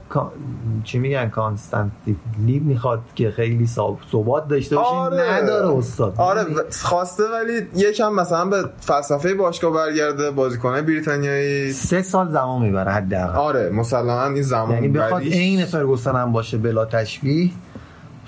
[0.84, 4.88] چی میگن؟ کانستانتلی می‌خواد که خیلی ثبات داشته باشه.
[4.88, 5.32] آره.
[5.32, 6.14] نداره استاد.
[6.16, 6.44] آره
[6.82, 11.72] خواسته ولی یکم مثلا به فلسفه باشگاه برگرده بازیکنای بریتانیایی.
[11.72, 13.38] سه سال زمان می‌بره حداقل.
[13.38, 17.50] آره مسلما این زمان یعنی بخواد عین فرگوسن هم باشه بلا تشبیه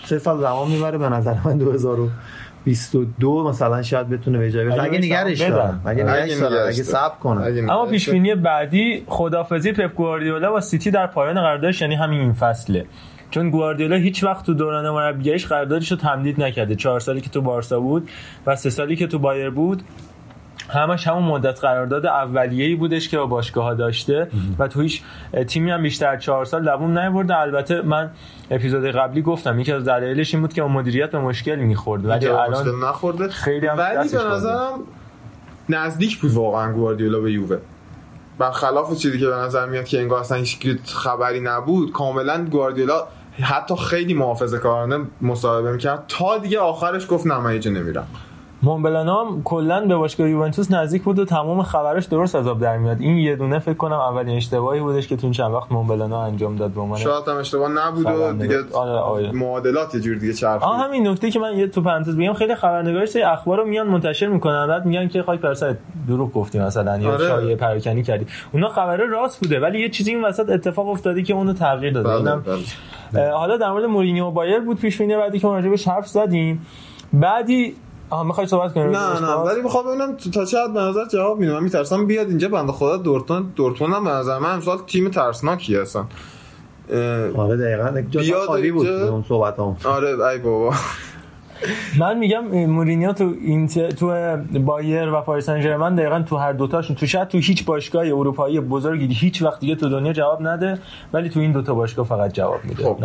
[0.07, 1.99] سه سال زمان می‌بره به نظر من 2000
[2.65, 7.87] 22 مثلا شاید بتونه به جای اگه نگرش دارن اگه نگرش اگه صبر کنن اما
[7.87, 12.87] پیش بینی بعدی خدافظی پپ گواردیولا با سیتی در پایان قراردادش یعنی همین این فصله.
[13.31, 16.75] چون گواردیولا هیچ وقت تو دوران مربیگریش قراردادش رو تمدید نکرده.
[16.75, 18.11] چهار سالی که تو بارسا بود
[18.47, 19.83] و سه سالی که تو بایر بود.
[20.71, 24.29] همش همون مدت قرارداد اولیه‌ای بودش که با باشگاه ها داشته
[24.59, 25.03] و تو هیچ
[25.47, 27.37] تیمی هم بیشتر چهار سال دووم نیورده.
[27.37, 28.11] البته من
[28.51, 32.07] اپیزود قبلی گفتم یکی از دلایلش این بود که مدیریت به مشکل می‌خورد.
[32.07, 33.29] ولی الان نخورده.
[33.29, 34.79] خیلی هم ولی به نظرم
[35.69, 37.59] نزدیک بود واقعا گواردیولا به یووه.
[38.39, 43.07] برخلاف چیزی که به نظر میاد که انگار اصلا هیچ خبری نبود کاملا گواردیولا
[43.43, 46.05] حتی خیلی محافظه کارانه مصاحبه می‌کرد.
[46.09, 48.07] تا دیگه آخرش گفت نه نمیرم.
[48.63, 52.79] مونبلانا هم کلا به باشگاه یوونتوس نزدیک بود و تمام خبرش درست از آب در
[52.79, 53.01] میاد.
[53.01, 56.71] این یه دونه فکر کنم اولین اشتباهی بودش که تو چند وقت مونبلانا انجام داد
[56.71, 59.33] به شاید هم اشتباه نبود و دیگه آره آره.
[59.33, 60.69] معادلات یه جور دیگه چرخید.
[60.69, 63.87] آه همین نکته که من یه تو پرانتز بگم خیلی خبرنگارا سری اخبار رو میان
[63.87, 64.67] منتشر می‌کنن.
[64.67, 65.75] بعد میگن که خاک پرسا
[66.09, 67.29] دروغ گفتی مثلا یا آره.
[67.29, 68.27] شایعه پراکنی کردی.
[68.53, 72.09] اونا خبره راست بوده ولی یه چیزی این وسط اتفاق افتادی که اونو تغییر داده.
[72.09, 72.37] بله،
[73.13, 73.31] بله.
[73.31, 76.67] حالا در مورد مورینیو بایر بود پیش بینی بعدی که بهش حرف زدیم.
[77.13, 77.75] بعدی
[78.11, 81.39] آها می‌خوای صحبت کنی؟ نه نه ولی می‌خوام ببینم تا چه حد به نظر جواب
[81.39, 85.09] میده من میترسم بیاد اینجا بنده خدا دورتموند دورتموند هم به نظر من امسال تیم
[85.09, 86.07] ترسناکی هستن.
[87.37, 88.01] آره دقیقاً.
[88.11, 90.75] جا بیاد خالی بود اون صحبت هم آره ای بابا.
[91.99, 96.97] من میگم مورینیو تو اینتر تو بایر و پاریس سن ژرمن دقیقا تو هر دوتاشون
[96.97, 100.79] تو شاید تو هیچ باشگاه اروپایی بزرگی هیچ وقت دیگه تو دنیا جواب نده
[101.13, 102.85] ولی تو این دوتا باشگاه فقط جواب میده.
[102.85, 102.99] خب،.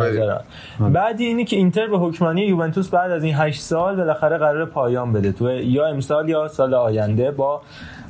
[0.92, 5.12] بعد اینی که اینتر به حکمرانی یوونتوس بعد از این 8 سال بالاخره قرار پایان
[5.12, 5.32] بده.
[5.32, 7.62] تو یا امسال یا سال آینده با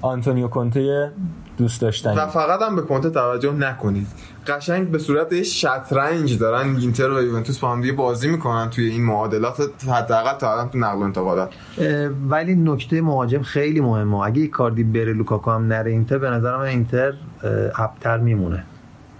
[0.03, 1.13] آنتونیو کونته
[1.59, 2.17] دوست داشتنی.
[2.17, 4.07] و فقط هم به کنته توجه نکنید.
[4.49, 9.05] قشنگ به صورت شطرنج دارن اینتر و یوونتوس با هم دیگه بازی می‌کنن توی این
[9.05, 11.55] معادلات حداقل تا الان تو نقل و انتقالات.
[12.29, 14.21] ولی نکته مهاجم خیلی مهمه.
[14.21, 17.13] اگه ایکاردی بره لوکاکو هم نره اینتر به نظر من اینتر
[17.79, 18.65] ابتر میمونه.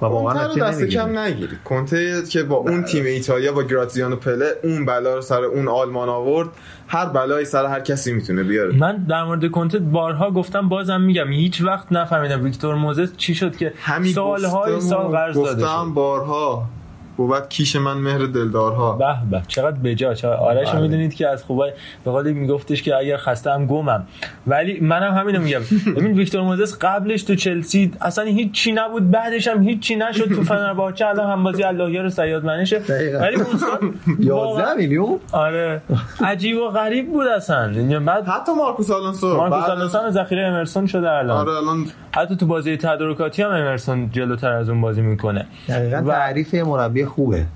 [0.01, 0.85] و واقعا دست.
[0.85, 5.45] کم نگیرید کنته که با اون تیم ایتالیا با گراتزیانو پله اون بلا رو سر
[5.45, 6.49] اون آلمان آورد.
[6.89, 8.75] هر بلایی سر هر کسی می‌تونه بیاره.
[8.75, 13.57] من در مورد کنته بارها گفتم بازم میگم هیچ وقت نفهمیدم ویکتور موزس چی شد
[13.57, 13.73] که
[14.15, 15.95] سالهای سال قرض داده گفتم شد.
[15.95, 16.69] بارها
[17.17, 18.93] بابت کیش من مهر دلدارها.
[18.93, 20.81] به به چقدر بجا چقدر آرش بله.
[20.81, 21.73] می‌دونید که از خوبای
[22.05, 24.07] به قولی میگفتش که اگر خسته هم گمم.
[24.47, 25.61] ولی منم همینو میگم.
[25.97, 30.35] ببین ویکتور موزس قبلش تو چلسی اصلا هیچ چی نبود بعدش هم هیچ چی نشد
[30.35, 31.07] تو فنرباچه.
[31.07, 32.81] الان هم بازی اللهیار سیاد منشه.
[33.21, 33.79] ولی اون سال
[34.19, 35.81] 11 واقعا- میلیون؟ آره.
[36.25, 38.01] عجیب و غریب بود اصلا.
[38.07, 39.37] بعد حتی مارکوس آلونسو.
[39.37, 41.37] مارکوس آلونسو هم ذخیره امرسون شده الان.
[41.37, 45.47] آره الان حتی تو بازی تدارکاتی هم امرسون جلوتر از اون بازی می‌کنه.
[45.69, 47.47] دقیقا و- تعریف مربی خوبه.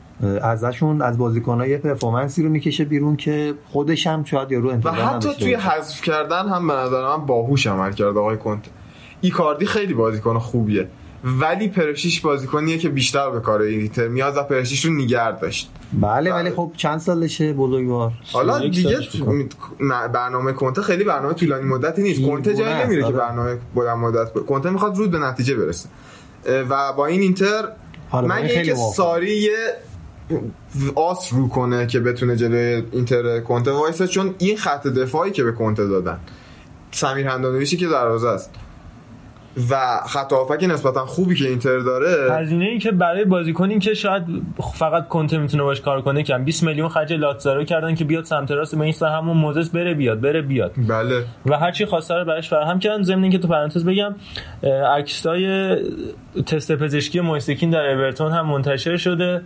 [0.42, 4.94] ازشون از بازیکن‌ها یه پرفورمنسی رو می‌کشه بیرون که خودش هم شاید یارو و انتظار
[4.94, 5.55] حتی نداشته توی.
[5.55, 8.64] حذف کردن هم به نظر من باهوش عمل کرد آقای کنت.
[9.20, 10.87] ایکاردی خیلی بازیکن خوبیه.
[11.24, 15.70] ولی پرشیش بازیکنیه که بیشتر به کار اینتر میاد و پرشیش رو نگه داشت.
[15.92, 18.98] بله ولی خب چند سالشه بزرگوار؟ حالا دیگه
[20.12, 22.22] برنامه کنته خیلی برنامه طولانی مدتی نیست.
[22.22, 23.12] کنته جایی نمیره که.
[23.12, 24.38] برنامه بلند مدت ب...
[24.38, 25.88] کنته می‌خواد زود به نتیجه برسه.
[26.70, 27.68] و با این اینتر
[28.12, 28.96] من اینکه موافقم.
[28.96, 29.56] ساری یه
[30.94, 33.70] آس رو کنه که بتونه جلوی اینتر کنته.
[33.70, 36.18] وایسه چون این خط دفاعی که به کنته دادن.
[36.90, 38.50] سمیر هندانویشی که دروازه است.
[39.70, 42.32] و خط هافک نسبتا خوبی که اینتر داره.
[42.32, 44.22] هزینه ای که برای بازیکنی که شاید
[44.74, 46.44] فقط کنته می‌تونه باش کار کنه کم.
[46.44, 50.20] 20 میلیون خرج لاتزارو کردن که بیاد سمت راست به این همون موزس بره بیاد
[50.20, 50.72] بره بیاد.
[50.88, 51.24] بله.
[51.46, 53.02] و هر چی خواسته رو براش فراهم کردن.
[53.02, 54.14] ضمن اینکه تو پرانتز بگم
[54.96, 55.76] عکسای
[56.46, 59.42] تست پزشکی مویسکین در اورتون هم منتشر شده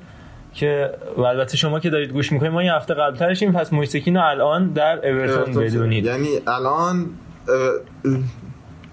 [0.54, 4.22] که و البته شما که دارید گوش می‌کنید ما یه هفته قبلترشیم پس مویسکین رو
[4.24, 6.04] الان در اورتون بدونید.
[6.04, 7.06] یعنی الان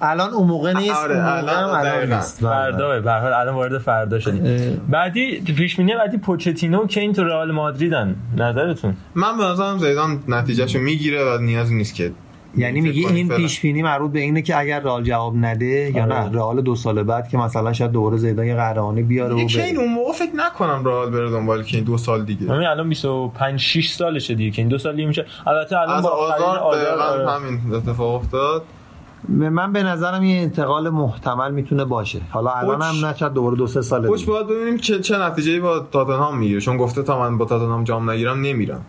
[0.01, 2.13] الان اون موقع نیست آره، اون موقع الان هم الان.
[2.13, 2.49] نیست بله.
[2.49, 4.81] فردا به هر حال الان وارد فردا شدیم.
[4.89, 10.23] بعدی پیش بینی بعدی پوچتینو که این تو رئال مادریدن نظرتون من به نظرم زیدان
[10.27, 12.11] نتیجهشو می‌گیره و نیازی نیست که
[12.57, 13.29] یعنی میگی این.
[13.29, 16.23] پیش بینی مربوط به اینه که اگر رئال جواب نده یا آره.
[16.23, 19.45] نه رئال دو سال بعد که مثلا شاید دوباره زیدان یه قهرمانی بیاره و.
[19.45, 23.59] کین اون موقع فکر نکنم رئال بره دنبال کین دو سال دیگه همین الان 25
[23.59, 27.31] 6 سالشه دیگه که این دو سال دیگه میشه البته الان با آزار آره.
[27.31, 28.63] همین اتفاق افتاد
[29.29, 32.21] من به نظرم یه انتقال محتمل می‌تونه باشه.
[32.29, 34.25] حالا الان هم نه شاید دوباره دو سه سال خوش.
[34.25, 36.61] باید ببینیم چه چه نتیجه‌ای با تاتنهام می‌گیره.
[36.61, 38.85] چون گفته تا من با تاتنهام جام نگیرم نمیرم.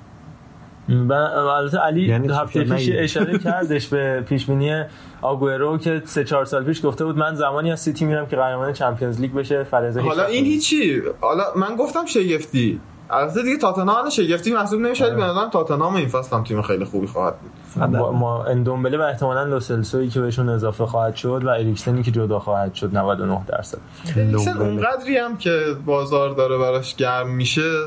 [1.09, 2.91] و البته علی یعنی هفته پیش.
[2.93, 4.83] اشاره کردش به پیش بینی
[5.23, 8.73] آگورو که سه چهار سال پیش گفته بود من زمانی از سیتی میرم که قهرمان
[8.73, 11.03] چمپیونز لیگ بشه فریضه حالا این هیچی.
[11.21, 12.81] حالا من گفتم شگفتی.
[13.13, 16.85] البته دیگه تاتنهام شگفتی محسوب نمیشه ولی به نظرم تاتنهام این فصل هم تیم خیلی
[16.85, 17.83] خوبی خواهد بود.
[17.97, 22.39] ما, ما اندومبله و احتمالاً لوسلسوی که بهشون اضافه خواهد شد و اریکسنی که جدا
[22.39, 23.79] خواهد شد 99 درصد.
[24.17, 27.87] اریکسن اونقدری هم که بازار داره براش گرم میشه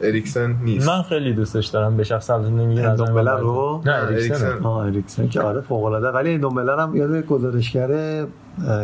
[0.00, 0.88] اریکسن نیست.
[0.88, 1.96] من خیلی دوستش دارم.
[1.96, 4.58] به شخص البته نمیگه اندومبله رو؟ نه اریکسن.
[4.62, 8.24] آه اریکسن که آره فوق العاده ولی این دومبلر هم یاد گزارشگر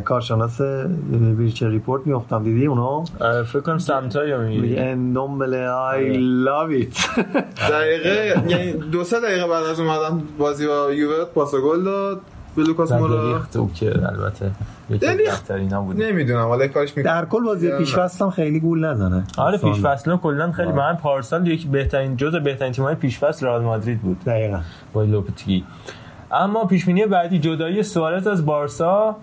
[0.05, 0.61] کارشناس
[1.37, 2.43] ویرچر ریپورت میافتم.
[2.43, 3.79] دیدی اونو؟ آره، فکر کنم
[4.45, 6.17] میگه میگی اندومبله I
[6.49, 7.23] love it.
[7.71, 12.21] دقیقه یعنی دو سه دقیقه بعد از اومدن بازی با یووه پاس گل داد.
[12.57, 14.51] به لوکاس مورا تو که البته
[14.91, 15.07] یکی.
[15.17, 16.03] بهترینا بود.
[16.03, 19.25] نمی‌دونم حالا یه کارش می‌کنه در کل بازی پیش هم خیلی گول نزنه.
[19.39, 19.73] آره سال.
[19.73, 24.01] پیش فصل کلا خیلی من پارسال یکی بهترین جزء بهترین تیم‌های پیش فصل رئال مادرید
[24.01, 24.25] بود.
[24.25, 24.61] دقیقا.
[24.93, 25.65] با لوپتگی.
[26.33, 29.17] اما پیش بینی بعدی جدایی سوارز از بارسا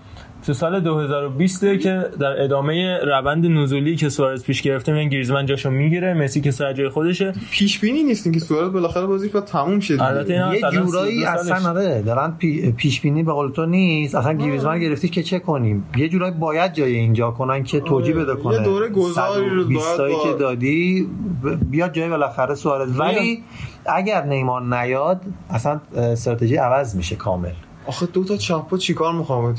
[0.47, 5.69] تو سال 2020 که در ادامه روند نزولی که سوارز پیش گرفته میگن گریزمان جاشو
[5.69, 7.33] می‌گیره مسی که سر جای خودشه.
[7.51, 11.51] پیش بینی نیستین که سوارز بالاخره بازی با تموم شه البته یه جورایی 32 سالش-
[11.51, 14.15] اصلا آره دارن پی- پیش بینی به قول تو نیست.
[14.15, 18.36] اصلا گریزمان گرفتی که چه کنیم؟ یه جورایی باید جای اینجا کنن که توجیه بده
[18.36, 18.55] کنه.
[18.55, 21.07] یه دوره گذاری رو 120 باید که دادی
[21.43, 22.99] ب- بیاد جای بالاخره سوارز.
[22.99, 23.43] ولی
[23.86, 27.51] اگر نیمار نیاد اصلا استراتژی عوض میشه کامل.
[27.88, 29.56] آخه دو تا چپا چیکار می‌خوام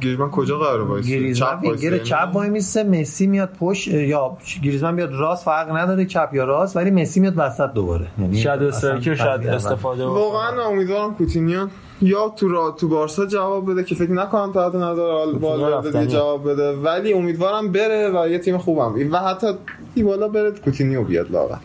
[0.00, 4.96] گریزمان کجا قراره وایسه گریزمان وایسه؟ وینگر چپ وای میسه مسی میاد پشت یا گریزمان
[4.96, 9.14] بیاد راست فرق نداره چپ یا راست ولی مسی میاد وسط دوباره یعنی شاید استرکر
[9.14, 9.46] شاید.
[9.46, 10.04] استفاده.
[10.04, 11.70] واقعا امیدوارم کوتینیان
[12.02, 15.02] یا تو را تو بارسا جواب بده که فکر نکنم تحت نظر
[15.40, 16.06] والورده.
[16.06, 19.46] جواب بده ولی امیدوارم بره و یه تیم خوبم و حتی
[19.94, 21.56] دیبالا بره کوتینیو بیاد لاغر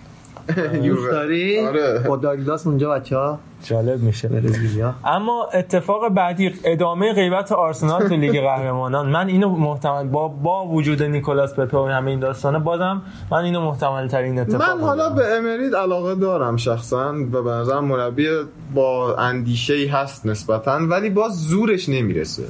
[0.83, 2.03] دوست داری؟ آره.
[2.07, 4.27] با داگلاس اونجا بچه ها جالب میشه.
[4.27, 9.09] برزیلیا اما اتفاق بعدی ادامه غیبت آرسنال تو لیگ قهرمانان.
[9.09, 13.61] من اینو محتمل با با وجود نیکولاس پپه و همه این داستانه بازم من اینو
[13.61, 15.09] محتمل ترین اتفاق من حالا.
[15.09, 18.27] به امری علاقه دارم شخصا و به نظرم مربی
[18.73, 22.43] با اندیشه ای هست نسبتا ولی باز زورش نمی‌رسه.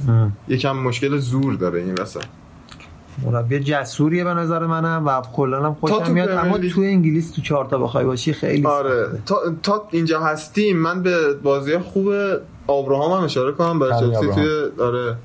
[0.48, 2.24] یکم مشکل زور داره این وسط.
[3.24, 6.58] مربی جسوریه به نظر منم و کلا هم خوشم تو میاد اما.
[6.58, 9.22] تو انگلیس تو چهار تا بخوای باشی خیلی آره سخته.
[9.26, 12.12] تا, تا اینجا هستیم من به بازی خوب
[12.66, 14.26] آبراهام هم اشاره کنم برای چلسی.
[14.26, 15.16] توی آره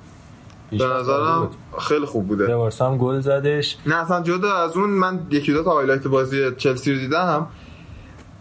[0.72, 1.50] به نظرم.
[1.80, 5.72] خیلی خوب بوده هم گل زدش نه اصلا جدا از اون من یکی دو تا
[5.72, 7.48] highlight بازی چلسی رو دیدم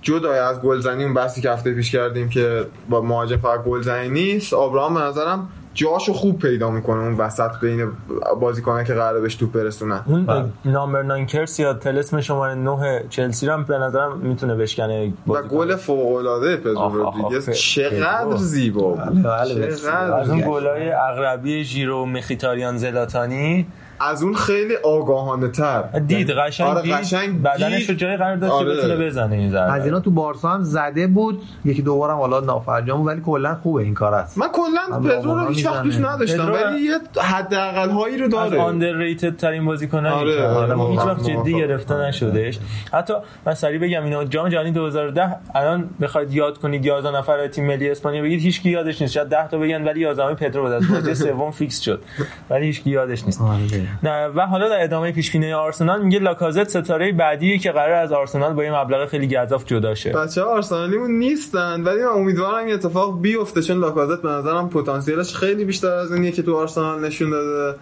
[0.03, 4.55] جدای از گلزنی اون بحثی که هفته پیش کردیم که با مهاجم فقط گلزنی نیست
[4.55, 7.93] آبراهام به نظرم جاشو خوب پیدا می‌کنه اون وسط بین
[8.41, 10.45] بازیکنان که قراره بهش توپ برسونن اون بله.
[10.65, 15.43] نامبر 9 کرس یا تلسم شماره 9 چلسی رو هم به نظرم می‌تونه بشکنه و.
[15.43, 18.37] گل فوق العاده پدرو رودریگز چقدر.
[18.37, 19.77] زیبا بله، بود بله،.
[19.77, 20.41] چقدر از اون.
[20.41, 23.67] گلای اغربی ژیرو مخیتاریان زلاتانی
[24.01, 25.83] از اون خیلی آگاهانه تر.
[25.83, 26.93] دید قشنگ آره، دید.
[26.93, 27.89] قشنگ بدنش دید.
[27.91, 28.75] رو جای قرار داد که آره.
[28.77, 29.73] بتونه بزنه این ضربه.
[29.73, 31.43] از اینا تو بارسا هم زده بود.
[31.65, 34.39] یکی دو بارم حالا نافرجام ولی کلا خوبه این کار است.
[34.39, 36.01] من کلا پدرو رو هیچ وقت دوست.
[36.01, 40.67] نداشتم پدرو ولی یه حداقل هایی رو از داره underrated ترین بازیکنان آره، آره آره،
[40.69, 41.49] هیچ موافق، وقت جدی موافق.
[41.69, 42.59] گرفته نشدش
[42.93, 43.15] حتی
[43.47, 47.91] من سریع بگم اینا جام جهانی 2010 الان بخواید یاد کنید 11 نفر تیم ملی
[47.91, 49.13] اسپانیا بگید هیچ کی یادش نیست.
[49.15, 50.73] شاید 10 تا بگن ولی 11 پدرو بود.
[50.73, 52.03] از بازی سوم فیکس شد.
[52.51, 53.41] ولی هیچ کی یادش نیست.
[53.43, 53.84] آره.
[54.03, 58.53] و حالا در ادامه پیش بینی آرسنال میگه لاکازت ستاره بعدیه که قرار از آرسنال
[58.53, 60.13] با یه مبلغ خیلی گزاف جدا شه.
[60.13, 65.35] بچه ها آرسنالیمون نیستن ولی من امیدوارم یه اتفاق بیفته چون لاکازت به نظرم پتانسیلش
[65.35, 67.79] خیلی بیشتر از اینیه که تو آرسنال نشون داده.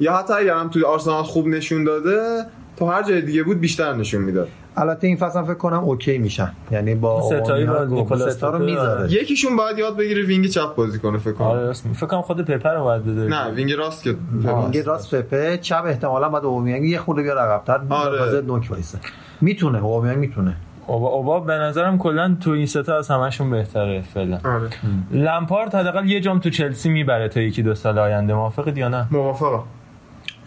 [0.00, 2.44] یا حتی اگر هم تو آرسنال خوب نشون داده
[2.78, 4.48] تو هر جای دیگه بود بیشتر نشون می‌داد.
[4.76, 6.52] البته این فصل فکر کنم اوکی میشن.
[6.70, 9.00] یعنی با ستایی با اومانی‌ها نیکولاس ستا رو می‌ذاره.
[9.00, 9.12] آره.
[9.12, 11.46] یکیشون باید یاد بگیره وینگ چپ بازی کنه فکر کنم.
[11.46, 14.82] آره راست می- فکر کنم خود پپر رو باید بده نه وینگ راست که میگه
[14.82, 15.14] راست.
[15.14, 15.58] پپه.
[15.58, 17.80] چپ احتمالا بعد اومیانگ یه خورده بیاد عقب‌تر.
[17.90, 18.20] آره.
[18.20, 18.40] آره.
[18.40, 18.98] نوک وایسه.
[19.40, 20.56] می‌تونه اومیانگ می‌تونه.
[20.86, 24.38] اوبا اوبا به نظرم کلا تو این ستا از همشون بهتره فعلا.
[24.44, 24.68] آره.
[25.10, 28.34] لمپارد حداقل یه جام تو چلسی می‌بره تا یکی دو سال آینده.
[28.34, 29.62] موافقید یا نه؟ موافقم.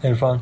[0.04, 0.40] عرفان.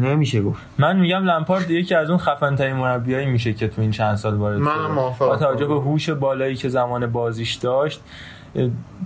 [0.00, 3.90] نمیشه گفت من میگم لمپارد یکی از اون خفن ترین مربیایی میشه که تو این
[3.90, 4.58] چند سال وارد.
[4.58, 5.28] موافقم.
[5.28, 8.00] با توجه به هوش بالایی که زمان بازیش داشت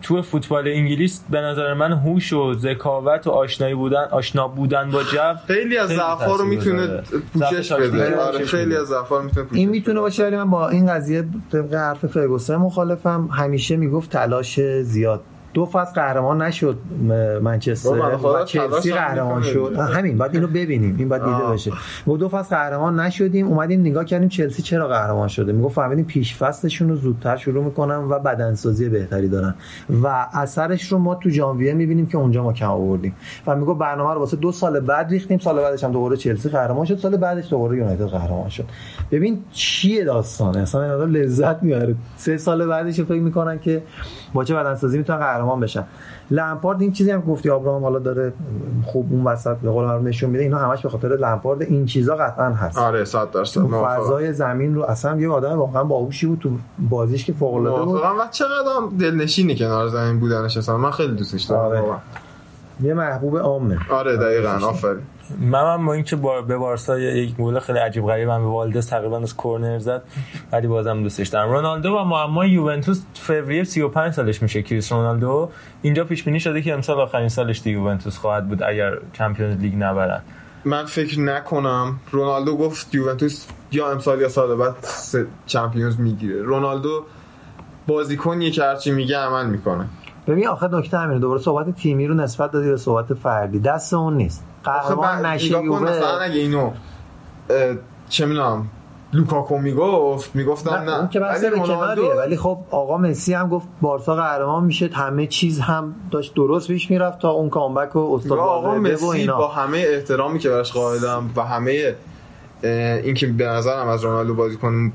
[0.03, 5.03] تو فوتبال انگلیس به نظر من هوش و ذکاوت و آشنایی بودن آشنا بودن با
[5.03, 7.03] جو خیلی از ضعفا رو می‌تونه.
[7.33, 8.77] پوشش ضعف بده آره خیلی.
[8.77, 9.69] از ضعفا رو می‌تونه پوشش این.
[9.69, 15.21] می‌تونه باشه ولی من با این قضیه طبق حرف فرگوسن مخالفم همیشه می‌گفت تلاش زیاد
[15.57, 16.79] دو فصل قهرمان نشد
[17.43, 17.91] منچستر.
[17.91, 19.43] و چلسی قهرمان.
[19.43, 19.77] شد.
[19.79, 20.97] همین بعد اینو ببینیم.
[20.99, 21.53] این باید دیده.
[21.53, 21.73] بشه.
[22.07, 25.53] ما دو فصل قهرمان نشدیم اومدیم نگاه کردیم چلسی چرا قهرمان شده.
[25.53, 29.55] می‌گفت فهمیدیم پیش فصلشون رو زودتر شروع می‌کنن و بدنسازی بهتری دارن.
[30.03, 33.15] و اثرش رو ما تو ژانویه می‌بینیم که اونجا ما کم آوردیم.
[33.47, 35.39] و می‌گفت برنامه رو واسه دو سال بعد ریختیم.
[35.39, 36.99] سال بعدش هم دوباره چلسی قهرمان شد.
[36.99, 38.65] سال بعدش دوباره یونایتد قهرمان شد.
[39.11, 40.59] ببین چیه داستانه.
[40.59, 41.95] اصلا لذت می‌بره.
[42.17, 43.83] سه سال بعدش فکر می‌کنن که
[44.37, 45.85] با چه بدنسازی می‌تونن قهرمان بشن.
[46.31, 48.33] لمپارد این چیزی هم گفتی ابراهام حالا داره
[48.85, 50.43] خوب اون وسط به قول معروف نشون میده.
[50.43, 52.79] اینا همش به خاطر لمپارد این چیزا قطعا هست.
[52.79, 53.61] آره 100 درصد.
[53.61, 57.95] فضای زمین رو اصلا یه آدم واقعا باهوشی بود تو بازیش که فوق العاده بود.
[57.95, 58.21] موافقم.
[58.21, 60.77] و چقدر دلنشینی کنار زمین بودنش اصلا.
[60.77, 61.95] من خیلی دوستش دارم آره.
[62.81, 63.79] یه محبوب عامه.
[63.91, 65.03] آره دقیقاً آفرین.
[65.41, 68.87] من هم با اینکه با به بارسا یک گل خیلی عجیب غریب هم به والدس
[68.87, 70.03] تقریبا از کرنر زد
[70.53, 71.51] ولی بازم دوستش دارم.
[71.51, 75.49] رونالدو و معمای یوونتوس فوریه 35 سالش میشه کریس رونالدو.
[75.83, 79.75] اینجا پیش بینی شده که امسال آخرین سالش تو یوونتوس خواهد بود اگر چمپیونز لیگ
[79.79, 80.23] نبرن.
[80.65, 82.01] من فکر نکنم.
[82.11, 84.75] رونالدو گفت یوونتوس یا امسال یا سال بعد
[85.47, 86.43] چمپیونز می‌گیره.
[86.43, 87.05] رونالدو
[87.87, 89.87] بازیکنیه که هرچی میگه عمل می‌کنه.
[90.27, 93.59] ببین آخه نکته همینه دوباره صحبت تیمی رو نسبت دادی به صحبت فردی.
[93.59, 94.45] دست اون نیست.
[94.65, 95.83] قهرمان نشه یووه.
[95.83, 96.71] مثلا اگه اینو
[98.09, 98.69] چه می‌دونم
[99.13, 100.99] لوکاکو می‌گفت می‌گفتم نه, نه.
[100.99, 105.61] اون که بحث رونالدو ولی خب آقا مسی هم گفت بارسا قهرمان میشه همه چیز
[105.61, 109.27] هم داشت درست پیش می‌رفت تا اون کامبک و استاد آقا مسی.
[109.27, 111.95] با همه احترامی که براش قائلم و همه
[112.63, 114.93] اینکه به نظرم از رونالدو بازی کنیم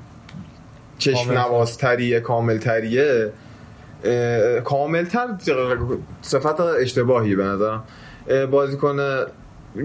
[0.97, 3.33] چشم نوازتریه کاملتریه
[4.63, 5.27] کاملتر
[6.21, 7.83] صفت اشتباهی به نظرم.
[8.51, 8.97] بازیکن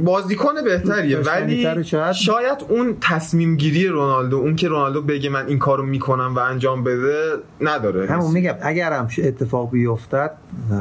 [0.04, 5.86] بازیکن بهتریه ولی شاید اون تصمیم گیری رونالدو اون که رونالدو بگه من این کارو
[5.86, 8.06] می‌کنم و انجام بده نداره.
[8.06, 10.30] همون میگم اگر هم اتفاق بیفتد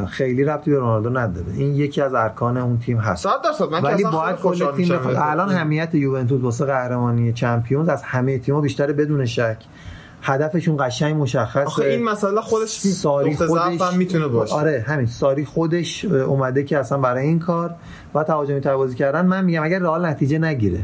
[0.09, 1.47] خیلی ربطی به رونالدو نداره.
[1.57, 3.23] این یکی از ارکان اون تیم هست.
[3.23, 3.69] 100 درصد.
[3.69, 8.91] من ولی باید کل تیم الان همیت یوونتوس واسه قهرمانی چمپیونز از همه تیم‌ها بیشتر
[8.91, 9.57] بدون شک.
[10.27, 11.65] هدفشون قشنگ مشخصه.
[11.65, 14.55] آخه این مسئله خودش ساری خودش هم می‌تونه باشه.
[14.55, 15.05] آره همین.
[15.05, 17.75] ساری خودش اومده که اصلا برای این کار
[18.15, 19.25] و تهاجمی تر بازی کردن.
[19.25, 20.79] من میگم اگر رئال نتیجه نگیره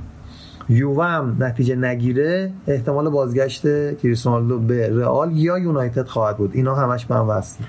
[0.69, 3.61] یووه هم نتیجه نگیره احتمال بازگشت
[3.97, 6.51] کریستیانو به رئال یا یونایتد خواهد بود.
[6.53, 7.63] اینا همش من وصل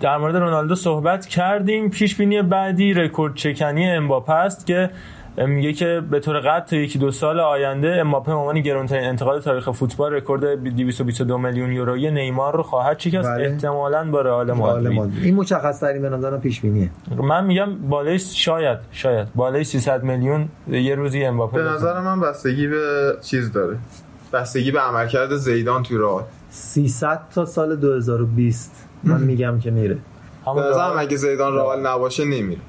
[0.00, 1.90] در مورد رونالدو صحبت کردیم.
[1.90, 4.90] پیش بینی بعدی رکوردشکنی امباپه است که
[5.38, 9.40] میگه که به طور قطع تا یکی دو سال آینده امباپه به عنوان گرانترین انتقال
[9.40, 13.44] تاریخ فوتبال رکورد 222 میلیون یورویی نیمار رو خواهد شکست بله.
[13.44, 15.12] احتمالاً با رئال مادرید.
[15.22, 19.28] این مشخص ترین به نظرم پیش بینیه من میگم بالای شاید شاید.
[19.34, 23.76] بالای 300 میلیون یه روزی امباپه به نظر من بستگی به چیز داره.
[24.32, 26.22] بستگی به عملکرد زیدان تو رئال.
[26.50, 29.98] 300 تا سال 2020 من میگم که میره.
[30.54, 32.60] به نظرم اگه زیدان رئال نباشه نمیره.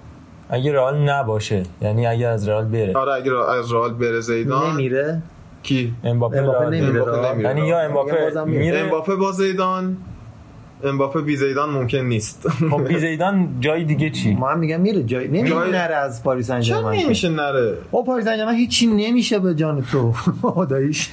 [0.49, 2.93] اگه رئال نباشه یعنی اگه از رئال بره.
[2.93, 4.73] آره اگه از رئال بره زیدان.
[4.73, 5.21] نمیره؟
[5.63, 7.03] کی؟ امباپه نمیره.
[7.39, 8.79] یعنی یا امباپه میره.
[8.79, 9.97] امباپه با زیدان.
[10.83, 12.49] امباپه بی زیدان ممکن نیست.
[12.71, 15.71] خب بی زیدان جای دیگه چی؟ ما هم میگم میره جای نمیشه جای...
[15.71, 19.81] نره از پاریس سن ژرمن نمیشه نره؟ او پاریس سن ژرمن هیچی نمیشه به جان
[19.91, 20.11] تو.
[20.41, 21.09] خداییش.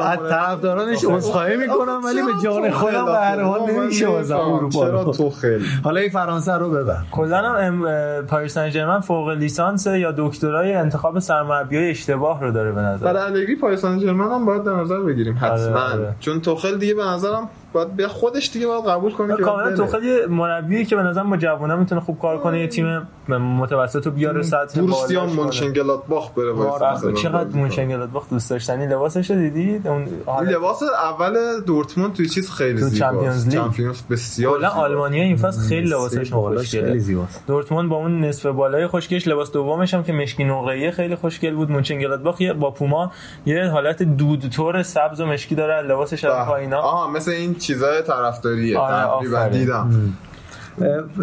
[0.00, 5.04] از طرفدارانش عذرخواهی می‌کنم ولی به جان خودم به هر حال نمیشه واسه اروپا چرا
[5.04, 6.98] تو خیلی؟ حالا این فرانسه رو ببر.
[7.10, 7.86] کلا هم
[8.26, 13.12] پاریس سن ژرمن فوق لیسانس یا دکترای انتخاب سرمربیای اشتباه رو داره به نظر.
[13.12, 15.56] برای الگری پاریس سن ژرمن هم باید در نظر بگیریم حتما.
[15.56, 16.14] آره، آره.
[16.20, 20.04] چون توخل دیگه به نظرم باید به خودش دیگه باید قبول کنه که کاملا توخیل
[20.04, 24.12] یه مربی که به نظر با جوونا می‌تونه خوب کار کنه یه تیم متوسط رو
[24.12, 30.08] بیاره سطح بالا مونشنگلادباخ بره باید چقدر مونشنگلادباخ دوست داشتنی؟ لباسش رو دیدید اون
[30.42, 32.98] لباس اول دورتموند توی چیز خیلی زیباست.
[32.98, 33.54] Champions League.
[33.54, 36.98] Champions بسیار کلا آلمانیا این فصل خیلی لباسش خوشگله.
[36.98, 37.44] زیباست.
[37.46, 41.70] دورتموند با اون نصف بالای خوشگلش لباس دومش هم که مشکی نقره‌ای خیلی خوشگل بود.
[41.70, 43.12] مونشنگلادباخ با پوما
[43.46, 46.80] یه حالت دود تور سبز و مشکی داره لباسش از پایینا.
[46.80, 48.76] آها مثل این چیزای طرفداریه.
[48.76, 50.14] تقریبا دیدم.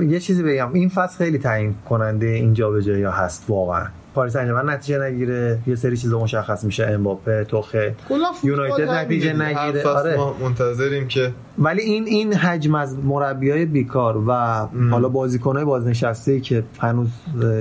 [0.07, 0.73] یه چیزی بگم.
[0.73, 3.85] این فصل خیلی تعیین کننده این جابجایی هست واقعا.
[4.15, 6.85] پاریس سن نتیجه نگیره یه سری چیزا مشخص میشه.
[6.85, 7.95] امباپه توخه
[8.43, 9.87] یونایتد نتیجه نگیره.
[9.87, 10.17] آره.
[10.41, 14.69] منتظریم که ولی این این حجم از مربیای بیکار و ام.
[14.91, 17.07] حالا بازیکنای بازنشسته که هنوز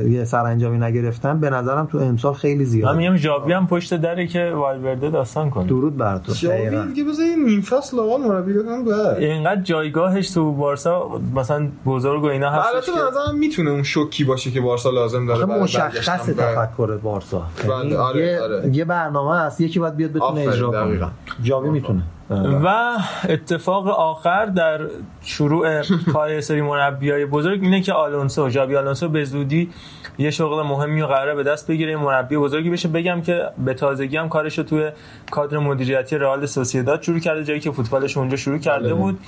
[0.08, 4.26] یه سرانجامی نگرفتن به نظرم تو امسال خیلی زیاد من میگم ژاوی هم پشت دره
[4.26, 5.66] که والورده داستان کنه.
[5.66, 6.32] درود بر تو.
[6.32, 12.22] ژاوی دیگه بزن نیم فصل لاغال مربی کنن بعد اینقدر جایگاهش تو بارسا مثلا بزرگ
[12.22, 16.26] و اینا هست البته به نظرم می‌تونه اون شوکی باشه که بارسا لازم داره مشخص
[16.26, 17.42] تفکر بارسا.
[17.68, 18.70] یعنی آره، آره.
[18.72, 21.08] یه برنامه هست یکی باید بیاد بتونه اجرا کنه.
[21.44, 22.02] ژاوی می‌تونه.
[22.30, 22.96] و
[23.28, 24.80] اتفاق آخر در
[25.22, 29.70] شروع کار سری مربیای بزرگ اینه که آلونسو جابی آلونسو به زودی
[30.18, 31.96] یه شغل مهمی و قراره به دست بگیره.
[31.96, 32.88] مربی بزرگی بشه.
[32.88, 34.90] بگم که به تازگی هم کارش رو توی
[35.30, 38.94] کادر مدیریتی رئال سوسییداد شروع کرده جایی که فوتبالش اونجا شروع کرده بله.
[38.94, 39.18] بود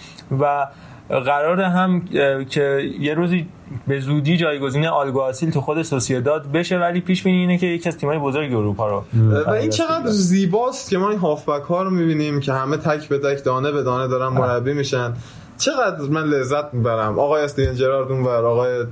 [0.40, 0.66] و
[1.08, 2.04] قرار هم
[2.44, 3.46] که یه روزی
[3.86, 7.98] به زودی جایگزین آلگواسیل تو خود سوسییداد بشه ولی پیش بینی اینه که یکی از
[7.98, 9.04] تیم‌های بزرگ اروپا رو
[9.46, 13.18] و این چقدر زیباست که ما این هافبک ها رو می‌بینیم که همه تک به
[13.18, 15.12] تک دانه به دانه دارن مربی میشن.
[15.58, 17.18] چقدر من لذت می‌برم.
[17.18, 18.84] آقای استیون جرارد اونور آقای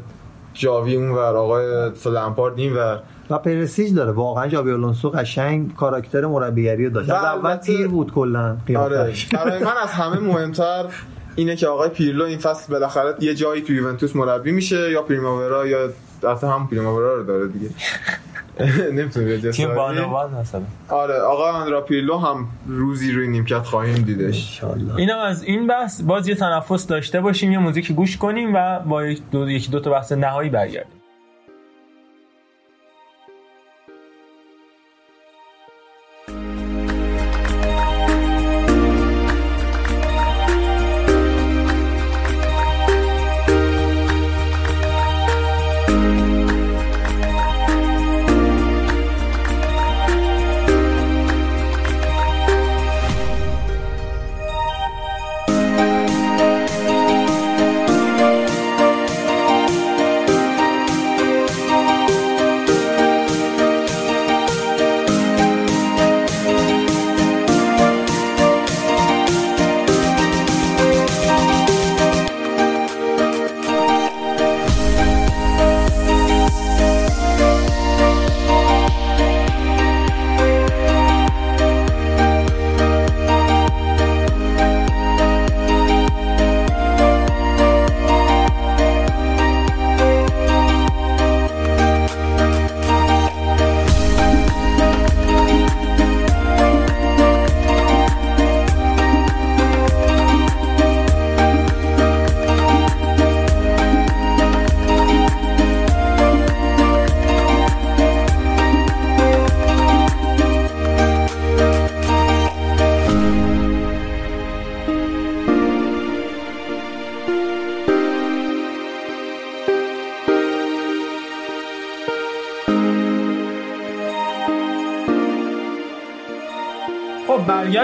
[0.54, 3.00] جاوی اونور آقای فلمپارد اینور.
[3.30, 4.12] و پرسیج داره.
[4.12, 7.10] واقعا جابی آلونسو قشنگ کاراکتر مربیگری داشت.
[7.10, 8.56] از اول تیر بود کلا.
[8.76, 9.12] آره.
[9.32, 10.84] برای من از همه مهمتر
[11.36, 15.66] اینه که آقای پیرلو این فصل بالاخره یه جایی تو یوونتوس مربی میشه یا پریماورا
[15.66, 15.88] یا
[16.24, 17.70] حتی هم پریماورا رو داره دیگه.
[18.92, 20.62] نمی‌تونه بیاد تیم بانوان مثلا.
[20.88, 24.62] آره آقا اندرا پیرلو هم روزی روی نیمکت خواهیم دیدش.
[24.96, 29.06] اینم از این بحث باز یه تنفس داشته باشیم یه موزیک گوش کنیم و با
[29.06, 30.95] یک دو, یکی دو تا بحث نهایی برگردیم.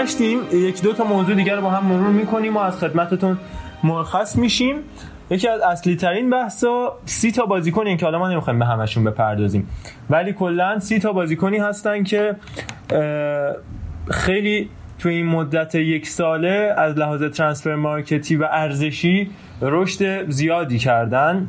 [0.03, 3.37] برگشتیم یک دو تا موضوع دیگر رو با هم مرور می‌کنیم و از خدمتتون
[3.83, 4.75] مرخص میشیم.
[5.29, 9.67] یکی از اصلی ترین بحثا سی تا بازیکنی که حالا ما نمی‌خوایم به همشون بپردازیم.
[10.09, 12.35] ولی کلا سی تا بازیکنی هستن که
[14.11, 19.29] خیلی تو این مدت یک ساله از لحاظ ترانسفر مارکتی و ارزشی
[19.61, 21.47] رشد زیادی کردن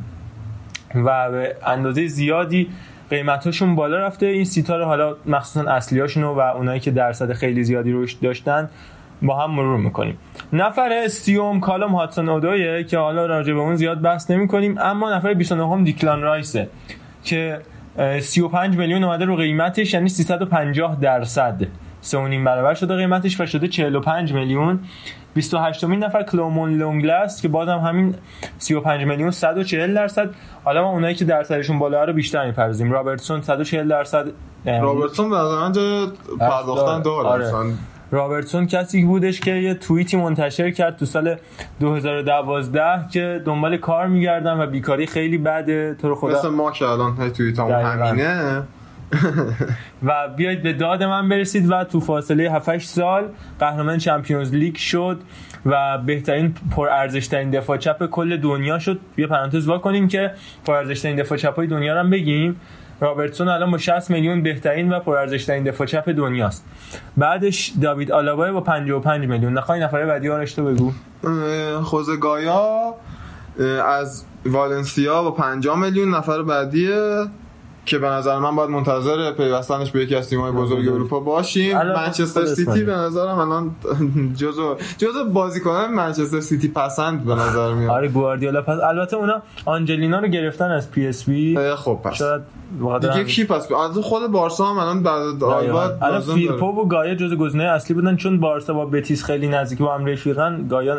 [0.95, 2.69] و به اندازه زیادی
[3.09, 4.25] قیمتاشون بالا رفته.
[4.25, 8.69] این سیتا حالا مخصوصا اصلیاشون و اونایی که درصد خیلی زیادی رشد داشتن
[9.21, 10.17] با هم مرور می‌کنیم.
[10.53, 15.15] نفر سیوم کالوم هادسون اودویه که حالا راجع به اون زیاد بحث نمی کنیم اما
[15.15, 16.69] نفر 29 هم دیکلان رایسه
[17.23, 17.59] که
[18.19, 21.61] 35 میلیون اومده رو قیمتش یعنی 350 درصد.
[22.01, 24.79] سه برابر شده قیمتش و شده 45 میلیون.
[25.35, 28.15] 28 مین نفر کلمان لنگله‌اس که بازم همین
[28.57, 30.29] 35 میلیون 140 درصد.
[30.63, 32.91] حالا ما اونایی که درصدشون بالا رو بیشتر می‌پردازیم.
[32.91, 34.25] رابرتسون 140 درصد
[34.65, 36.07] رابرتسون به نظر
[36.39, 37.73] پرداختن داره آره.
[38.11, 41.35] رابرتسون کسی بودش که یه توییتی منتشر کرد تو سال
[41.79, 42.81] 2012
[43.11, 45.95] که دنبال کار میگردن و بیکاری خیلی بده.
[46.01, 46.39] تو رو خدا.
[46.39, 48.63] مثل ما که الان توییت همینه.
[50.07, 53.23] و بیاید به داد من برسید و تو فاصله 7 سال
[53.59, 55.21] قهرمان چمپیونز لیگ شد
[55.65, 58.99] و بهترین پرارزش ترین دفاع چپ کل دنیا شد.
[59.17, 60.31] یه پرانتز وا کنیم که
[60.65, 62.61] پرارزش ترین دفاع چپ های دنیا رو هم بگیم.
[63.01, 66.65] رابرتسون الان با 60 میلیون بهترین و پرارزش ترین دفاع چپ دنیاست.
[67.17, 69.53] بعدش داوید آلابا با 55 میلیون.
[69.57, 70.91] نخوای نفر بعدی آرش تو بگو.
[71.81, 72.93] خوزه گایا
[73.85, 76.15] از والنسیا با 50 میلیون.
[76.15, 77.25] نفر بعدیه
[77.85, 81.77] که به نظر من باید منتظر پیوستنش به یکی از تیم‌های بزرگ اروپا باشیم.
[81.81, 83.75] منچستر سیتی به نظرم الان
[84.39, 87.89] جزو جزو بازیکنان منچستر سیتی پسند به نظر میاد.
[87.91, 88.79] آره گواردیولا پس.
[88.83, 91.75] البته اونا آنجلینا رو گرفتن از پی اس وی.
[91.75, 92.13] خب پس.
[92.13, 92.41] شاید
[93.01, 95.43] دیگه کی پس؟ از خود بارسا هم الان بعد
[96.03, 99.95] الان فیرپو و گایا جزو گزینه اصلی بودن چون بارسا با بتیس خیلی نزدیک با
[99.95, 100.95] هم رفیقن گایا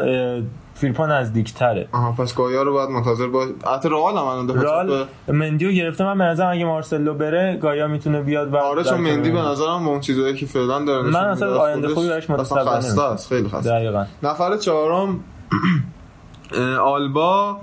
[0.81, 5.07] فیرپو نزدیک تره آها پس گایا رو باید منتظر با حتی رئال هم الان رئال
[5.29, 9.31] مندیو گرفته من به نظرم اگه مارسلو بره گایا می‌تونه بیاد و آره چون مندی
[9.31, 13.29] به نظرم اون چیزایی که فعلا داره من اصلا آینده خوبی براش متصور خسته است
[13.29, 13.71] خیلی خسته.
[13.71, 14.05] دقیقاً.
[14.23, 15.21] نفر چهارم
[16.83, 17.61] آلبا.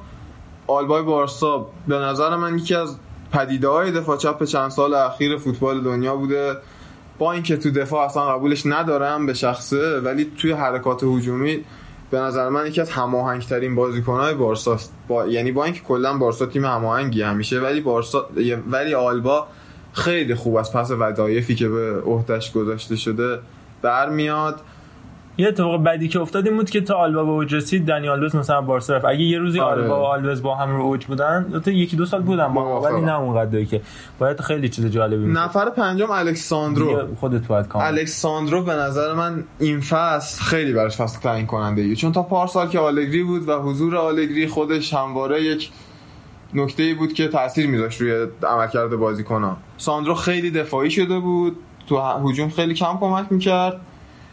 [0.68, 2.98] آلبای بارسا به نظر من یکی از
[3.32, 6.56] پدیده های دفاع چپ چند سال اخیر فوتبال دنیا بوده.
[7.18, 11.64] با اینکه تو دفاع اصلا قبولش ندارم به شخصه ولی توی حرکات هجومی
[12.14, 15.28] به نظر من یکی از هماهنگ ترین بازیکن‌های بارسا با...
[15.28, 18.30] یعنی با اینکه کلا بارسا تیم هماهنگی همیشه ولی بارسا
[18.68, 19.48] ولی آلبا
[19.94, 23.40] خیلی خوب از پس ودایفی که به عهدهش گذاشته شده
[23.82, 24.62] برمیاد.
[25.38, 28.36] یه اتفاق بعدی که افتاد این بود که تا آلبا به اوج رسید دنی آلوز
[28.36, 29.06] مثلا بارسا رفت.
[29.06, 29.82] اگه یه روزی آره.
[29.82, 33.02] آلبا و آلوز با هم رو اوج بودن تا یکی دو سال بودن با ولی
[33.02, 33.82] نه اونقدر که.
[34.20, 35.38] باید خیلی چیز جالبی بود.
[35.38, 37.16] نفر پنجم الکساندرو.
[37.20, 37.86] خودت باید کامل.
[37.86, 42.68] الکساندرو به نظر من این فصل خیلی براش فصل تعیین کننده ای چون تا پارسال
[42.68, 45.72] که آلگری بود و حضور آلگری خودش همواره یک
[46.54, 49.58] نکته ای بود که تاثیر میذاشت روی عملکرد بازیکن‌ها.
[49.78, 51.56] ساندرو خیلی دفاعی شده بود.
[51.90, 53.82] تو هجوم خیلی کم کمک می‌کرد.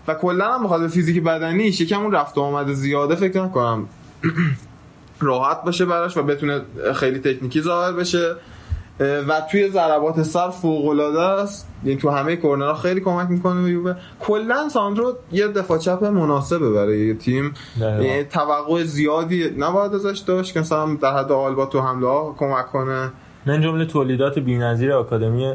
[0.08, 3.86] و کلا هم بخاطر فیزیک بدنیش یکم اون رفت و آمد زیاده فکر نکنم
[5.20, 6.60] راحت باشه براش و بتونه
[6.94, 8.34] خیلی تکنیکی ظاهر بشه.
[9.28, 11.68] و توی ضربات سر فوق العاده است.
[11.84, 13.94] یعنی تو همه کورنرها خیلی کمک می‌کنه به یووه.
[14.20, 17.54] کلا ساندرو یه دفاع چپ مناسبه برای یه تیم.
[17.80, 20.54] یعنی توقع زیادی نباید ازش داشت.
[20.54, 23.12] که مثلا در حد آلبا تو حمله ها کمک کنه.
[23.46, 25.54] من جمله تولیدات بی‌نظیر آکادمی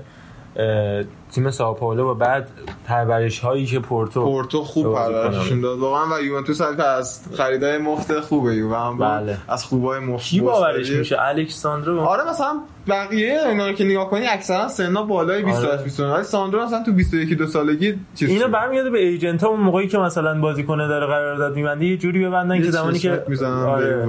[1.31, 2.47] تیم ساپولو و بعد
[2.85, 8.55] پرورش هایی که پورتو پورتو خوب پرورششون داد واقعا و یوونتوس از خریدای مفت خوبه.
[8.55, 9.37] یو هم بله.
[9.47, 14.27] از خوبای مفت کی باورش میشه؟ الکساندرو آره مثلا بقیه اینا رو که نگاه کنی
[14.27, 15.83] اکثرا سنا بالای 28 آره.
[15.83, 19.59] 29 ولی ساندرو مثلا تو 21 دو سالگی چیز اینو برمیاد به ایجنت ها اون
[19.59, 23.23] موقعی که مثلا بازیکن داره قرارداد میبنده یه جوری ببندن که زمانی که
[23.67, 24.05] آره.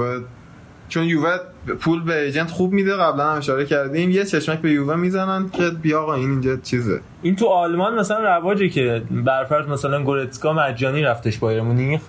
[0.88, 1.38] چون یووه
[1.80, 4.10] پول به ایجنت خوب میده قبلا هم اشاره کردیم.
[4.10, 7.00] یه چشمک به یووه می‌زنن که بیا آقا این اینجا چیزه.
[7.22, 12.00] این تو آلمان مثلا رواجه که برفرض مثلا گورتسکا مجانی رفتش بایر مونیخ.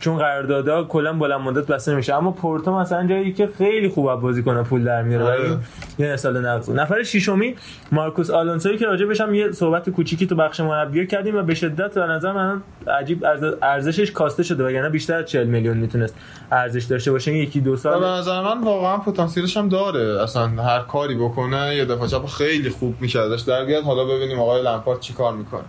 [0.00, 4.42] چون قراردادها کلا بلند مدت بسته میشه اما پورتو مثلا جایی که خیلی خوب بازی
[4.42, 5.56] کنه پول در میاره ولی
[5.98, 6.70] یه سال نقض.
[6.70, 7.54] نفر ششمی
[7.92, 11.94] مارکوس آلونسو که راجع بشم یه صحبت کوچیکی تو بخش مربی کردیم و به شدت
[11.94, 12.62] به نظر من
[13.00, 13.24] عجیب
[13.62, 16.14] ارزشش کاسته شده وگرنه بیشتر از 40 میلیون می‌تونست
[16.52, 17.36] ارزش داشته باشه.
[17.36, 20.22] یکی دو سال به نظر من واقعا پتانسیلش هم داره.
[20.22, 24.40] اصلا هر کاری بکنه یه دفعه چپ خیلی خوب میشه ازش در بیاد حالا ببینیم
[24.40, 25.64] آقای لامپارد چیکار می‌کنه.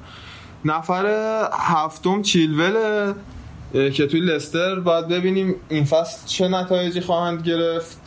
[0.66, 1.06] نفر
[1.54, 2.74] هفتم چیلول
[3.74, 8.02] که توی لستر باید ببینیم این فصل چه نتایجی خواهند گرفت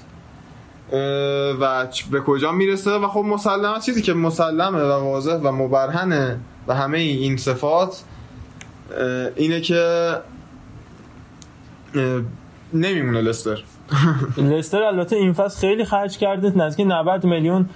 [1.61, 2.91] و به کجا می‌رسه.
[2.91, 8.03] و خب مسلمه چیزی که مسلمه و واضح و مبرهنه و همه این صفات
[9.37, 10.15] اینه که
[12.73, 13.63] نمیمونه لستر.
[14.37, 17.69] لستر البته این فصل خیلی خرج کرده نزدیک 90 میلیون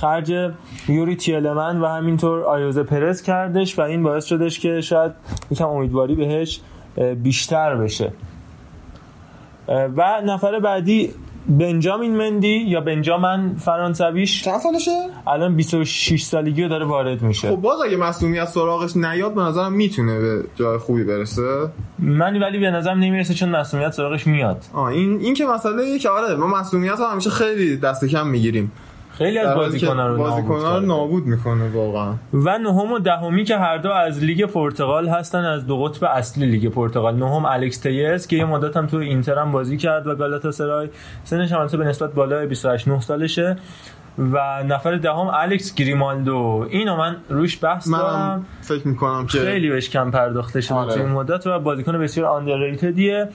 [0.00, 0.52] خرج
[0.88, 5.12] یوری تیلمن و همینطور آیوزه پرز کردش و این باعث شدش که شاید
[5.50, 6.60] یکم امیدواری بهش
[7.22, 8.12] بیشتر بشه.
[9.68, 11.10] و نفر بعدی
[11.48, 14.90] بنجامین مندی یا بنجامن فرانسویش چند سالشه؟
[15.26, 17.50] الان 26 سالگی رو داره وارد میشه.
[17.50, 21.68] خب باز اگه مصومیت سراغش نیاد به نظرم می‌تونه به جای خوبی برسه.
[21.98, 24.64] من ولی به نظرم نمی‌رسه چون مسئولیت سراغش میاد.
[24.72, 28.72] آه این این که مسئله که آره ما مسئولیت رو همیشه خیلی دست کم می‌گیریم.
[29.20, 30.86] خیلی از بازیکن‌ها رو نابود بازیکن‌ها رو.
[30.86, 32.14] نابود می‌کنه واقعا.
[32.32, 36.46] و نهم و دهمی که هر دو از لیگ پرتغال هستن از دو قطب اصلی
[36.46, 37.16] لیگ پرتغال.
[37.16, 40.88] نهم الکس تلس که یه مدت هم تو اینتر هم بازی کرد و گالاتاسرای
[41.24, 43.56] سنش هم به نسبت بالای 28 9 سالشه.
[44.18, 46.66] و نفر دهم الکس گریمالدو.
[46.70, 48.46] اینو من روش بحث من دارم.
[48.60, 50.94] فکر می‌کنم که خیلی بهش کم پرداخته شده آره.
[50.94, 53.28] تو این مدت و بازیکن بسیار underrated یه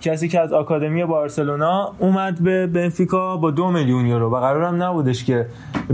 [0.00, 4.30] کسی که از آکادمی بارسلونا اومد به بنفیکا با دو میلیون یورو.
[4.30, 5.46] و قرارم نبودش که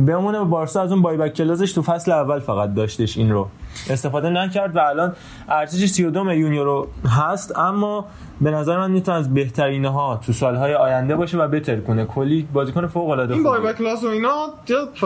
[0.06, 0.38] بمونه.
[0.38, 3.48] و بارسا از اون بایبک کلازش تو فصل اول فقط داشتش این رو
[3.90, 5.12] استفاده نکرد و الان
[5.48, 7.58] ارزش 32 میلیون یورو هست.
[7.58, 8.04] اما
[8.40, 12.04] به نظر من می‌تونه از بهترین ها تو سالهای آینده باشه و بهتر کنه.
[12.04, 13.60] کلی بازیکن فوق العاده این خوبیه.
[13.60, 14.46] بای کلاس و اینا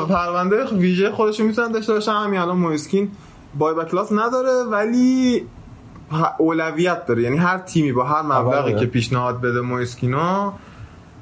[0.09, 2.13] پرونده ویژه خودشو می‌تونن داشته باشن.
[2.13, 3.11] همین الان مویسکین
[3.59, 4.71] بای کلاس نداره.
[4.71, 5.43] ولی
[6.39, 7.23] اولویت داره.
[7.23, 8.75] یعنی هر تیمی با هر مبلغی.
[8.75, 10.53] که پیشنهاد بده مویسکینو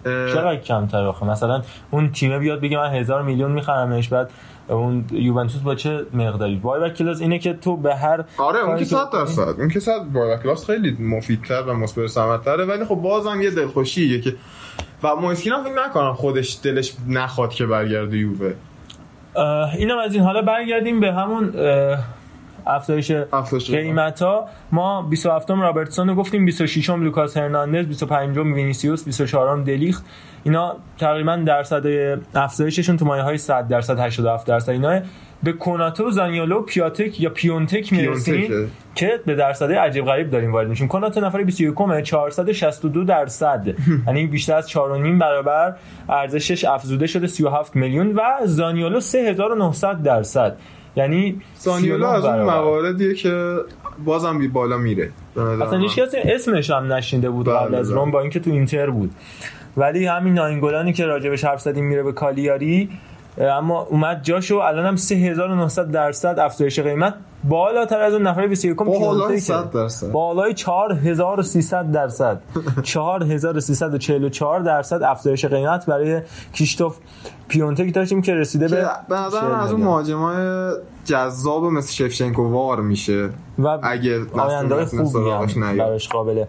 [0.05, 4.31] چقدر کمتر آخه؟ مثلا اون تیمه بیاد بگه من هزار میلیون میخرمش بعد
[4.69, 8.77] اون یوونتوس با چه مقداری؟ وای و کلاس اینه که تو به هر آره اون
[8.77, 9.55] که که 100 درصد.
[9.59, 14.21] اون که 100 بای کلاس خیلی مفیدتر و مثبت ثمرتره ولی خب بازم یه دلخوشیه
[14.21, 14.35] که
[15.03, 18.55] و مویسکین هم فکر نکنم خودش دلش نخواد که برگرده یووه.
[19.79, 20.23] اینم از این.
[20.23, 21.53] حالا برگردیم به همون
[22.67, 23.13] افزایش
[23.71, 29.05] قیمت ها ما 27 م رابرتسون رو گفتیم 26 م لوکاس هرناندز 25 م وینیسیوس
[29.05, 30.05] 24 م دلیخت.
[30.45, 31.87] اینا تقریبا درصد
[32.35, 34.71] افزایششون تو مایه های 100 درصد 87 درصد.
[34.71, 35.01] اینا
[35.43, 38.71] به کناتو زانیولو پیاتک یا پیونتک می‌رسیم.
[38.95, 40.89] که به درصدهای عجیب غریب داریم وارد میشیم.
[40.89, 43.67] کناتو نفر 21 م 462 درصد.
[44.07, 44.77] یعنی بیشتر از 4.5
[45.21, 45.77] برابر
[46.09, 50.57] ارزشش افزوده شده 37 میلیون و زانیولو 3900 درصد.
[50.97, 52.55] یعنی سانیولا 39 از اون.
[52.55, 53.57] مواردیه که
[54.05, 55.79] بازم بی بالا میره اصلا.
[55.79, 57.97] هیچ کسی اسمش هم نشینده بود بله، قبل از بله.
[58.01, 59.11] روم با اینکه تو اینتر بود
[59.77, 62.89] ولی همین ناینگولانی که راجبش حرف زدیم میره به کالیاری
[63.39, 67.15] اما اومد جاشو الان هم 3900 درصد افزایش قیمت
[67.49, 70.11] بالاتر از اون نفر 21 بالای 100 درصد.
[70.11, 72.41] بالای 4300 درصد
[72.83, 76.21] 4344 درصد افزایش قیمت برای
[76.53, 76.97] کیشتوف
[77.49, 79.83] پیونتک داشتیم که رسیده به به نظر 40 من از اون.
[79.83, 80.71] مهاجمای
[81.05, 85.61] جذاب مثل شفشنکو وار میشه و اگه آینده خوبی.
[85.79, 86.45] براش قابل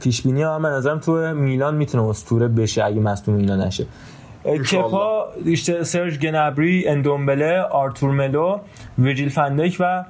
[0.00, 3.86] پیش بینی هم به نظرم تو میلان می‌تونه اسطوره بشه اگه مصدوم اینا نشه.
[4.72, 5.26] کپا
[5.82, 8.58] سرژ گنبری اندومبله آرتور ملو
[8.98, 10.04] ویجیل فندک و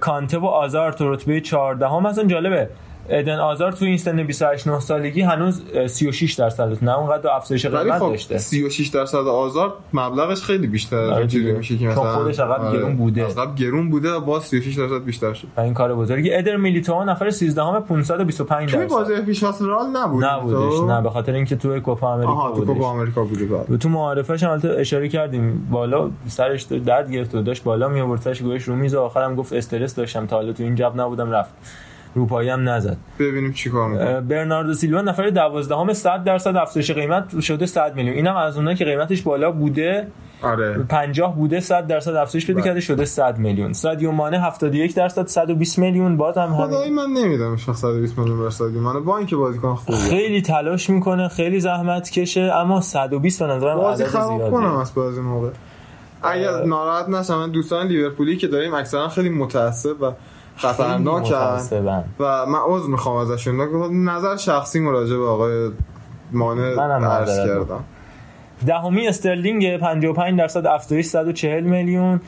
[0.00, 2.06] کانته و آزار تو رتبه 14 هم.
[2.06, 2.68] اصلا جالبه.
[3.08, 7.98] ادن آزار تو این سن 28 9 سالگی هنوز 36 درصد نه اونقدر افزایش قیمت
[7.98, 8.38] خب داشته.
[8.38, 11.52] 36 درصد آزار مبلغش خیلی بیشتر از آره.
[11.52, 13.24] میشه که مثلا خودش عقب گرون بوده.
[13.24, 15.48] از قبل گرون بوده و باز 36 درصد بیشتر شد.
[15.56, 16.34] و این کار بزرگی.
[16.34, 18.94] ادر میلیتو نفر 13 هم 525 توی درصد.
[18.94, 22.52] بازی پیش فصل رئال نبود نبودش تو؟ نه به خاطر اینکه تو کوپا آمریکا آها
[22.52, 22.64] تو.
[22.64, 25.68] کوپا آمریکا بوده و تو معارفش هم البته اشاره کردیم.
[25.70, 29.52] بالا سرش درد گرفت و داشت بالا می آورد سرش گوش رو میز آخرم گفت
[29.52, 31.54] استرس داشتم تا حالا تو این جب نبودم رفت.
[32.16, 32.96] روپایی هم نزد.
[33.18, 34.20] ببینیم چیکار می‌کنه.
[34.20, 38.16] برناردو سیلوا نفر 12 همه 100 درصد افزایش قیمت شده 100 میلیون.
[38.16, 40.06] اینم از اونایی که قیمتش بالا بوده.
[40.42, 40.78] آره.
[40.88, 42.68] 50 بوده 100 درصد افزایش پیدا بله.
[42.68, 43.72] کرده شده 100 میلیون.
[43.72, 46.16] سادیو مانه 71 درصد 120 میلیون.
[46.16, 46.94] باز هم همین.
[46.94, 49.98] من نمیدم شخص 120 میلیون برسادی من با اینکه بازیکن خوبه.
[49.98, 54.50] خیلی تلاش می‌کنه خیلی زحمت کشه اما 120 به نظرم بازی عدد خراب زیادیه.
[54.50, 55.48] کنم از بازی موقع.
[56.22, 60.12] اگر ناراحت نشم من دوستان لیورپولی که داریم اکثرا خیلی متعصب و
[60.56, 61.60] خطرناکن.
[62.20, 63.56] و من عذر می‌خوام ازشون.
[64.08, 65.70] نظر شخصی مراجع به آقای
[66.32, 67.84] مانع منم عرض کردم.
[68.66, 72.20] دهمی استرلینگ 55 درصد افزایش 140 میلیون.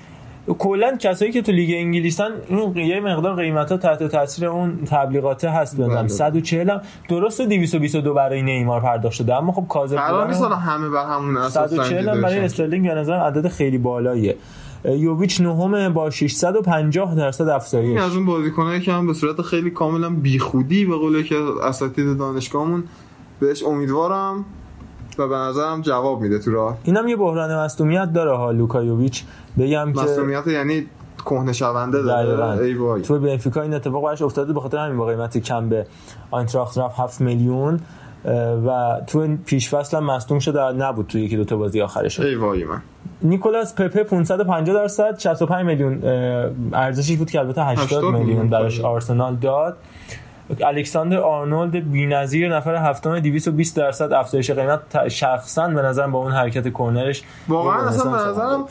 [0.59, 5.45] کلا کسایی که تو لیگ انگلیسن این یه مقدار قیمت ها تحت تاثیر اون تبلیغات
[5.45, 6.09] هست بله.
[6.09, 9.35] 140 هم درست 222 برای نیمار پرداخت شده.
[9.35, 13.21] اما خب کاذب قرار نیست همه بر همون اساس 140 هم برای استرلینگ به نظرم
[13.21, 14.37] عدد خیلی بالاییه.
[14.85, 18.01] یوویچ نهم با 650 درصد افزایش.
[18.01, 22.85] از اون بازیکنایی که هم به صورت خیلی کاملا بیخودی به قوله که اساتید دانشگاهمون
[23.41, 24.45] بهش امیدوارم
[25.19, 26.79] و به نظرم جواب میده تو راه.
[26.85, 29.25] اینم یه بحران مصدومیت داره ها لوکایوویچ
[29.59, 30.87] بگم که مصدومیت یعنی
[31.25, 32.65] کهنه شونده داره.
[32.65, 33.03] ای وای.
[33.03, 35.87] تو بنفیکا این اتفاق براش افتاده به خاطر همین با قیمت کم به
[36.31, 37.81] آینتراخت رفت 7 میلیون
[38.67, 42.21] و تو پیش فصل هم مصدوم شده نبود تو یکی دو تا بازی آخرش.
[42.21, 42.83] ای وای من.
[43.23, 46.05] نیکولاس پپه 550 درصد 65 میلیون
[46.73, 49.77] ارزشی بود که البته 80 میلیون براش آرسنال داد.
[50.61, 56.73] الکساندر آرنولد بی‌نظیر نفر هفتم 220 درصد افزایش قیمت شخصا به نظرم با اون حرکت
[56.73, 58.65] کرنرش واقعا اصلا به نظرم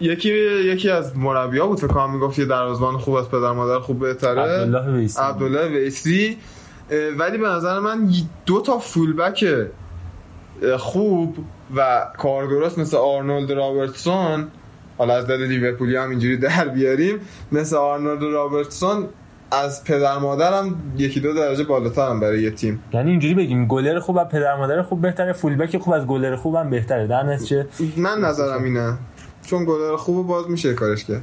[0.00, 0.28] یکی
[0.64, 4.40] یکی از مربی‌ها بود فکر کنم می‌گفت یه دروازه‌بان خوب از پدر مادر خوب بهتره.
[4.40, 5.20] عبدالله ویسی.
[5.20, 6.38] عبدالله ویسی.
[7.18, 8.08] ولی به نظر من
[8.46, 9.44] دو تا فولبک
[10.78, 11.36] خوب
[11.76, 14.48] و کارگرست مثل آرنولد رابرتسون
[14.98, 17.20] حالا از دل لیورپولی هم اینجوری در بیاریم
[17.52, 19.08] مثل آرنولد رابرتسون
[19.50, 22.82] از پدر مادرم یکی دو درجه بالاترم برای یه تیم.
[22.92, 26.54] یعنی اینجوری بگیم گلر خوب و پدر مادر خوب بهتره فولبک خوب از گلر خوب
[26.54, 27.06] هم بهتره.
[27.06, 28.98] در نتیجه من نظرم اینه.
[29.46, 31.22] چون گلر خوب باز میشه کارش کرد.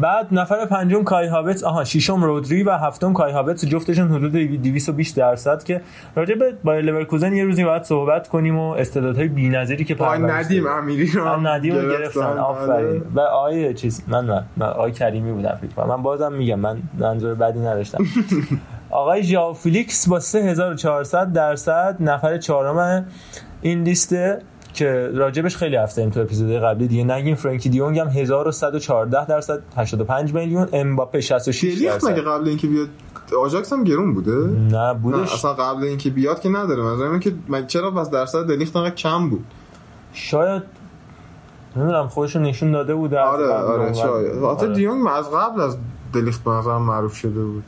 [0.00, 5.16] بعد نفر پنجم کای هاویتس آها ششم رودری و هفتم کای هاویتس جفتشون حدود 220
[5.16, 5.80] درصد که
[6.16, 10.66] راجع به بایر لورکوزن یه روزی باید صحبت کنیم و استعدادهای بی‌نظیری که پای ندیم
[10.66, 12.38] امیری رو ندیم رو گرفتن.
[12.38, 13.02] آفرین.
[13.14, 17.34] و آیه چیز من من آی کریمی بودم فکر کنم من بازم میگم من منظور
[17.34, 18.04] بدی نداشتم.
[18.90, 23.06] آقای ژاو فلیکس با 3400 درصد نفر چهارم
[23.62, 24.38] این لیسته
[24.74, 27.04] که راجبش خیلی هفته تو اپیزود قبلی دیگه.
[27.04, 30.68] نگیم فرانکی دیونگ هم 1114 درصد 85 میلیون.
[30.72, 32.10] امباپه 66 درصد.
[32.10, 32.88] مگه قبل اینکه بیاد
[33.40, 34.36] آژاکس هم گرون بوده؟
[34.76, 35.18] نه بودش.
[35.18, 36.82] نه اصلا قبل اینکه بیاد که نداره.
[36.82, 39.44] مثلا که من چرا بس درصد دلیخت انقدر کم بود؟
[40.12, 40.62] شاید
[41.76, 43.14] نمی‌دونم خودش نشون داده بود.
[43.14, 44.42] آره آره شاید.
[44.42, 44.74] آره.
[44.74, 45.76] دیونگ از قبل از
[46.14, 47.64] دلیخت به نظرم معروف شده بود.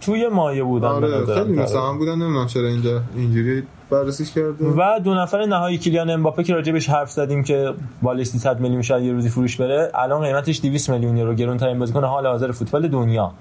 [0.00, 2.12] توی مایه بودن آره خیلی مثلا بودن.
[2.12, 7.10] نمی‌دونم چرا اینجا اینجوری بررسیش کرده و دو نفر نهایی کلیان امباپه که راجبش حرف
[7.10, 7.72] زدیم که
[8.02, 11.34] بالای 300 میلیون شاید یه روزی فروش بره الان قیمتش 200 میلیون یورو.
[11.34, 13.32] گرون ترین بازیکن حال حاضر فوتبال دنیا.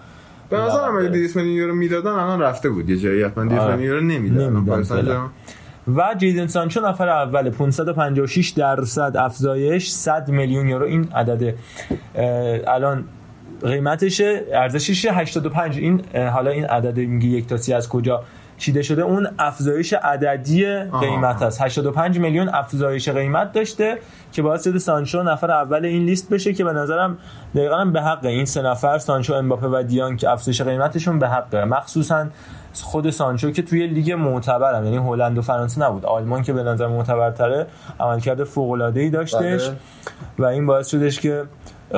[0.49, 2.89] به نظرم اگه 200 میلیون یورو می‌دادن الان رفته بود.
[2.89, 5.29] یه جایی حتما 200 میلیون یورو نمی‌دادن
[5.95, 10.85] و جیدن سانچو نفر اول 556 درصد افزایش 100 میلیون یورو.
[10.85, 11.55] این عدد
[12.67, 13.03] الان
[13.63, 14.21] قیمتش
[14.53, 16.01] ارزشش 85 این
[16.33, 18.23] حالا این عدد میگه یک تاسی از کجا؟
[18.57, 23.97] چیده شده اون افزایش عددی قیمت است 85 میلیون افزایش قیمت داشته
[24.31, 27.17] که باعث شده سانچو نفر اول این لیست بشه که به نظرم
[27.55, 31.65] دقیقا به حق این سه نفر سانچو امباپه و دیان که افزایش قیمتشون به حقه.
[31.65, 32.27] مخصوصا
[32.73, 36.05] خود سانچو که توی لیگ معتبرم یعنی هلند و فرانسه نبود.
[36.05, 37.67] آلمان که به نظر معتبرتره
[37.99, 39.77] عملکرد فوق العاده ای داشتش بله.
[40.37, 41.43] و این باعث شدش که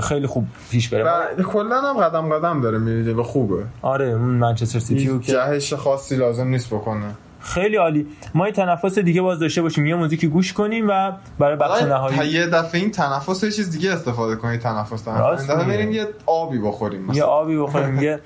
[0.04, 1.04] خیلی خوب پیش بره.
[1.38, 3.64] و کلا هم قدم قدم داره میره و خوبه.
[3.82, 7.16] آره اون منچستر سیتی که جهش خاصی لازم نیست بکنه.
[7.40, 8.08] خیلی عالی.
[8.36, 9.86] ما یه تنفس دیگه باز داشته باشیم.
[9.86, 13.92] یه موزیکی گوش کنیم و برای بخش نهایی یه دفعه این تنفس یه چیز دیگه
[13.92, 15.48] استفاده کنید تنفس تنفس.
[15.48, 17.16] بریم یه آبی بخوریم مثلا.
[17.16, 18.02] یه آبی بخوریم.
[18.08, 18.20] یه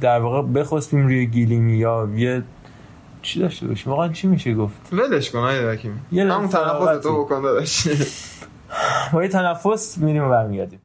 [0.00, 2.42] در واقع بخواسیم روی گیلیمی یا یه
[3.22, 5.78] چی داشته باشیم؟ واقعا چی میشه گفت؟ ولش کن آیه
[6.12, 7.88] همون تنفس تو بکن داداش.
[9.12, 10.83] با یه تنفس میریم و برمیگردیم.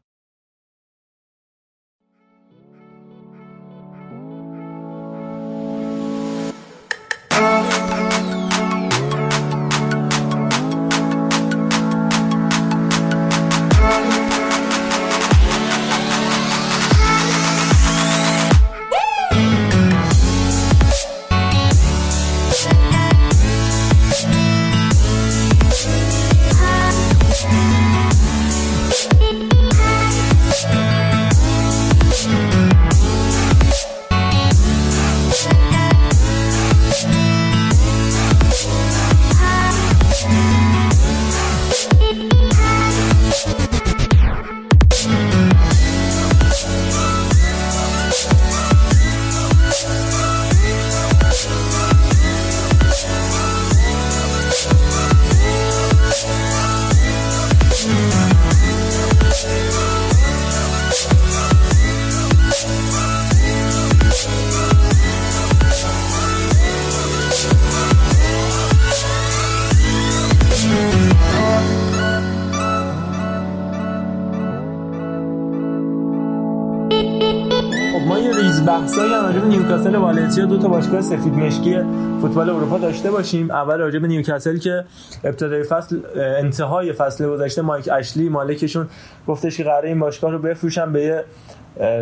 [80.92, 81.82] باشگاه سفید مشکی
[82.22, 83.52] فوتبال اروپا داشته باشیم.
[83.52, 84.86] اول راجع به نیوکاسل که
[85.24, 88.88] ابتدای فصل انتهای فصل گذشته مایک اشلی مالکشون
[89.28, 91.24] گفتش که قراره این باشگاه رو بفروشن به یه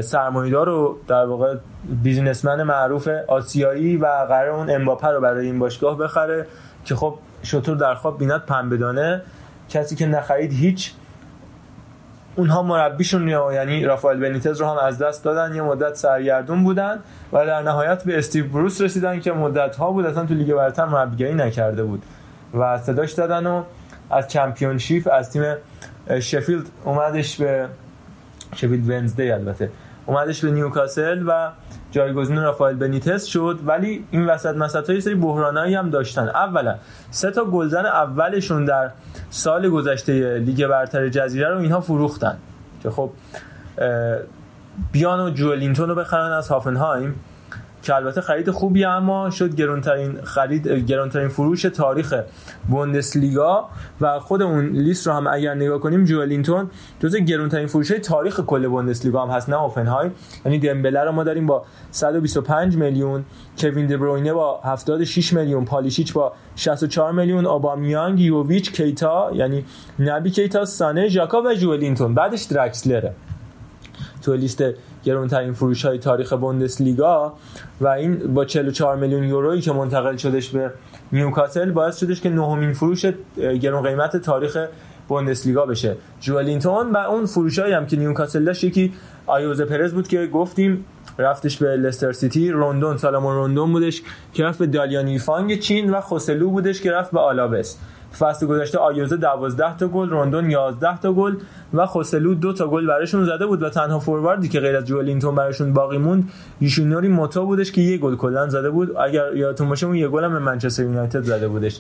[0.02, 1.56] سرمایه‌دار رو در واقع
[2.04, 6.48] بیزینسمن معروف آسیایی و قرار اون امباپه رو برای این باشگاه بخره
[6.86, 9.22] که خب شطور در خواب بینات پنبه دانه
[9.70, 10.94] کسی که نخرید هیچ
[12.38, 15.56] اونها مربیشون یعنی رافائل بنیتز رو هم از دست دادن.
[15.56, 17.00] یه مدت سرگردون بودن
[17.34, 20.86] و در نهایت به استیو بروس رسیدن که مدت ها بود اصلا تو لیگ برتر
[20.86, 22.04] مربیگری نکرده بود
[22.54, 23.64] و صداش دادن و
[24.10, 25.44] از چمپیونشیپ از تیم
[26.20, 27.68] شفیلد اومدش به
[28.56, 29.70] شفیلد ونزدی البته.
[30.08, 31.50] اومدش به نیوکاسل و
[31.92, 33.60] جایگزین رافائل بنیتس شد.
[33.66, 36.28] ولی این وسط مسط های سری بحرانایی هم داشتن.
[36.28, 36.76] اولا
[37.12, 38.92] سه تا گلزن اولشون در
[39.30, 42.38] سال گذشته لیگ برتر جزیره رو اینها فروختن.
[42.84, 43.10] که خب
[44.92, 47.16] بیان و جولینتون رو بخرن از هافنهایم.
[47.88, 52.14] که البته خرید خوبی اما شد گرونترین خرید گرونترین فروش تاریخ
[52.70, 53.70] بوندسلیگا
[54.02, 56.70] و خود اون لیست رو هم اگر نگاه کنیم جوالینتون
[57.00, 60.12] جزو گرونترین فروش تاریخ کل بوندسلیگا هم هست نه هوفنهایم
[60.46, 63.26] یعنی دمبله رو ما داریم با 125 میلیون
[63.58, 69.66] کوین دبروینه با 76 میلیون پالیشیچ با 64 میلیون اوبامیانگ یوویچ کیتا یعنی
[70.00, 73.14] نبی کیتا سانه ژاکا و جوالینتون بعدش درکسلره.
[74.22, 74.64] تو لیست
[75.08, 77.34] گرونترین فروش های تاریخ بوندسلیگا
[77.82, 80.72] و این با 44 میلیون یورویی که منتقل شدش به
[81.12, 83.06] نیوکاسل باعث شدش که نهمین فروش
[83.62, 84.58] گرون قیمت تاریخ
[85.08, 85.96] بوندسلیگا بشه.
[86.20, 88.94] جوالینتون و اون فروشایی هم که نیوکاسل داشت یکی
[89.28, 90.86] آیوز پرز بود که گفتیم
[91.18, 94.02] رفتش به لستر سیتی روندون سالومون روندون بودش
[94.34, 97.78] که رفت به دالیان ییفانگ چین و خوسلو بودش که رفت به آلابس.
[98.20, 101.36] فصل گذشته آیوزه 12 تا گل روندون 11 تا گل
[101.74, 105.36] و خوسلو دو تا گل براشون زده بود و تنها فورواردی که غیر از جوالینتون
[105.36, 106.32] براشون باقی موند
[106.62, 108.98] یوشینوری موتو بودش که یه گل کلا زده بود.
[108.98, 111.80] اگر یادتون باشه اون یه گل هم به منچستر یونایتد زده بودش.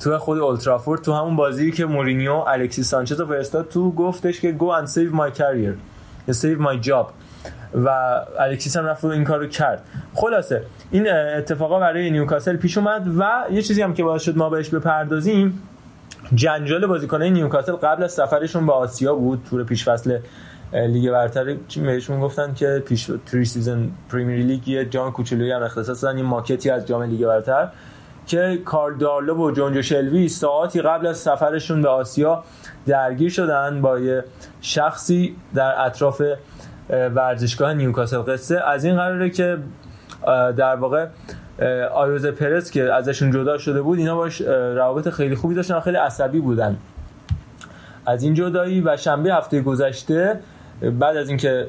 [0.00, 4.56] تو خود اولدترافورد تو همون بازی که مورینیو الکسی سانچز رو فرستاد تو گفتش که
[4.58, 5.74] go and save my career
[6.32, 7.06] save my job.
[7.74, 7.88] و
[8.38, 9.82] الکسیس هم رفت این کارو کرد.
[10.14, 14.50] خلاصه این اتفاقا برای نیوکاسل پیش اومد و یه چیزی هم که باعث شد ما
[14.50, 15.62] بهش بپردازیم
[16.34, 19.42] جنجال بازیکنان نیوکاسل قبل از سفرشون به آسیا بود.
[19.50, 20.18] تور پیش فصل
[20.72, 26.16] لیگ برتر بهشون گفتن که پیش pre-season Premier League یه جام کوچولویی هم اختصاص دادن
[26.16, 27.68] این ماکتی از جام لیگ برتر
[28.26, 32.44] که کارل دارلو و جونجو شلوی ساعتی قبل از سفرشون به آسیا
[32.86, 34.24] درگیر شدن با یه
[34.60, 36.22] شخصی در اطراف
[36.90, 38.60] ورزشگاه نیوکاسل قصه.
[38.60, 39.58] از این قراره که
[40.56, 41.06] در واقع
[41.94, 44.40] آیوز پرز که ازشون جدا شده بود اینا باش
[44.76, 46.76] روابط خیلی خوبی داشتن خیلی عصبی بودن.
[48.06, 50.40] از این جدایی و شنبه هفته گذشته
[50.98, 51.66] بعد از اینکه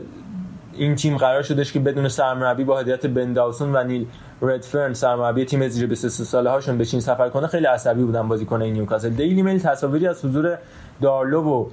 [0.73, 4.07] این تیم قرار شدش که بدون سرمربی با هدایت بن داوسون و نیل
[4.41, 8.61] ردفرن سرمربی تیم زیر 23 ساله هاشون به چین سفر کنه خیلی عصبی بودن بازیکن
[8.61, 9.09] نیوکاسل.
[9.09, 10.57] دیلی میل تصاویری از حضور
[11.01, 11.69] دارلو و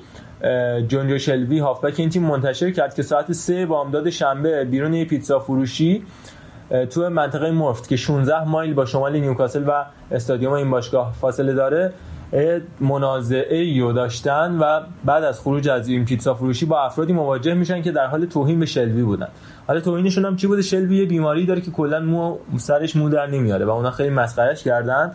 [0.88, 2.00] جونجو شلوی هافبک.
[2.00, 6.02] این تیم منتشر کرد که ساعت 3 بامداد شنبه بیرون یه پیتزا فروشی
[6.90, 11.92] تو منطقه مورفت که 16 مایل با شمال نیوکاسل و استادیوم این باشگاه فاصله داره.
[12.80, 17.82] منازعه یو داشتن و بعد از خروج از این پیتزا فروشی با افرادی مواجه میشن
[17.82, 19.28] که در حال توهین به شلوی بودن.
[19.66, 23.26] حالا توهینشون هم چی بوده؟ شلوی یه بیماری داره که کلا مو سرش مو در
[23.26, 25.12] نمیاره و اونا خیلی مسخرهش کردن.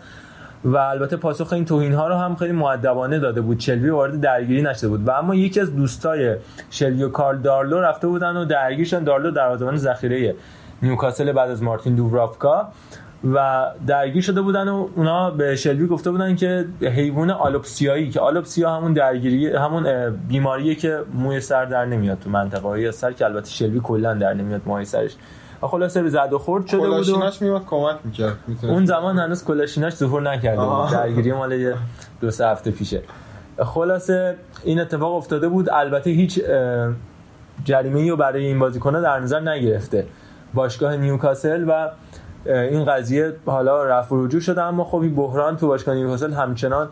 [0.64, 3.58] و البته پاسخ این توهین ها رو هم خیلی مؤدبانه داده بود.
[3.58, 5.08] چلوی وارد درگیری نشده بود.
[5.08, 6.36] و اما یکی از دوستای
[6.70, 9.04] شلوی و کارل دارلو رفته بودن و درگیرشن.
[9.04, 10.34] دارلو دروازه‌بان ذخیره
[10.82, 12.68] نیوکاسل بعد از مارتین دوورافکا
[13.34, 18.76] و درگیر شده بودن و اونا به شلوی گفته بودن که حیوان آلوپسیایی که آلوپسیا
[18.76, 22.68] همون درگیری همون بیماریه که موی سر در نمیاد تو منطقه.
[22.68, 25.16] های سر که البته شلوی کلا در نمیاد موی سرش
[25.60, 29.94] خلاصه به زد و خورد شده بود کلاشیناش میومد کمک می‌کرد اون زمان هنوز کلاشیناش
[29.94, 30.90] ظهور نکرده بود.
[30.90, 31.74] درگیری مال
[32.20, 33.02] دو سه هفته پیشه.
[33.64, 35.70] خلاصه این اتفاق افتاده بود.
[35.70, 36.40] البته هیچ
[37.64, 40.06] جریمه رو برای این بازیکن در نظر نگرفته.
[40.54, 41.88] باشگاه نیوکاسل و
[42.46, 46.88] این قضیه حالا رفع رجوع شده اما خب این بحران تو باشگاه نیوکاسل همچنان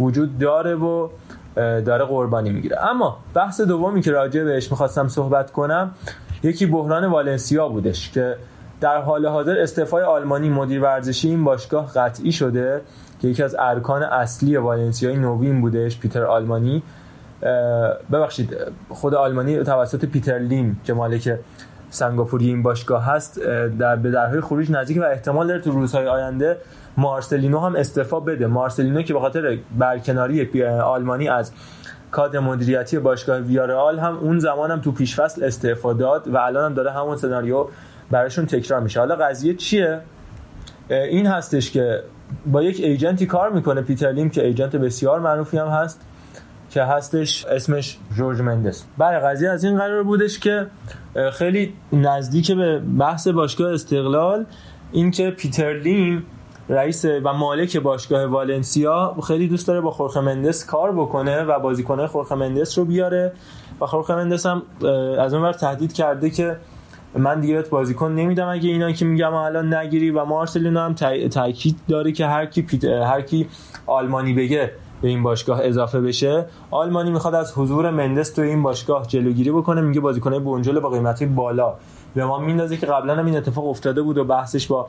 [0.00, 1.08] وجود داره و
[1.56, 2.84] داره قربانی می‌گیره.
[2.90, 5.90] اما بحث دومی که راجع بهش می‌خواستم صحبت کنم
[6.42, 8.36] یکی بحران والنسیا بودش که
[8.80, 12.80] در حال حاضر استعفای آلمانی مدیر ورزشی این باشگاه قطعی شده
[13.20, 16.82] که یکی از ارکان اصلی والنسیای نوین بودش پیتر آلمانی.
[18.12, 18.56] ببخشید
[18.88, 21.38] خود آلمانی توسط پیتر لیم که مالک
[21.90, 23.40] سنگاپوری این باشگاه هست
[23.78, 26.56] در به درهای خروج نزدیک و احتمال داره تو روزهای آینده
[26.96, 28.46] مارسلینو هم استعفا بده.
[28.46, 31.52] مارسلینو که به خاطر برکناری آلمانی از
[32.10, 36.74] کادر مدیریتی باشگاه ویارال هم اون زمان هم تو پیشفصل استعفا داد و الان هم
[36.74, 37.66] داره همون سناریو
[38.10, 39.00] براشون تکرار میشه.
[39.00, 40.00] حالا قضیه چیه؟
[40.88, 42.02] این هستش که
[42.46, 46.00] با یک ایجنتی کار می‌کنه پیتر لیم که ایجنت بسیار معروفی هم هست
[46.70, 48.84] که هستش اسمش جورج مندس.
[48.98, 50.66] بله، قضیه از این قرار بودش که
[51.32, 54.44] خیلی نزدیک به بحث باشگاه استقلال
[54.92, 56.26] اینکه پیتر لیم
[56.68, 62.06] رئیس و مالک باشگاه والنسیا خیلی دوست داره با خورخه مندس کار بکنه و بازیکنه
[62.06, 63.32] خورخه مندس رو بیاره.
[63.80, 64.62] و خورخه مندس هم
[65.18, 66.56] از اون ور تهدید کرده که
[67.14, 70.94] من دیگه بهت بازیکن نمیدم اگه اینا که میگم الان نگیری و مارسلینو هم
[71.28, 73.48] تاکید داره که هر کی هر کی
[73.86, 79.06] آلمانی بگه به این باشگاه اضافه بشه آلمانی می‌خواد از حضور مندس تو این باشگاه
[79.06, 81.74] جلوگیری بکنه میگه بازیکن بونجل با قیمتی بالا.
[82.18, 84.88] به ما میندازه که قبلا هم این اتفاق افتاده بود و بحثش با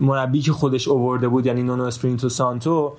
[0.00, 2.92] مربی که خودش اوورده بود یعنی نونو اسپرینتو سانتو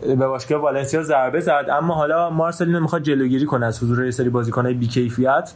[0.00, 1.66] به باشگاه والنسیا ضربه زد.
[1.72, 5.52] اما حالا مارسلینو می‌خواد جلوگیری کنه از حضور یه سری بازیکنای بیکیفیت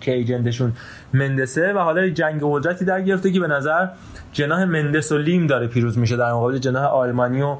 [0.00, 0.72] که ایجنتشون
[1.14, 3.88] مندسه و حالا جنگ قدرتی در گرفته که به نظر
[4.32, 6.16] جناح مندس و لیم داره پیروز میشه.
[6.16, 7.56] در مقابل جناح آلمانی و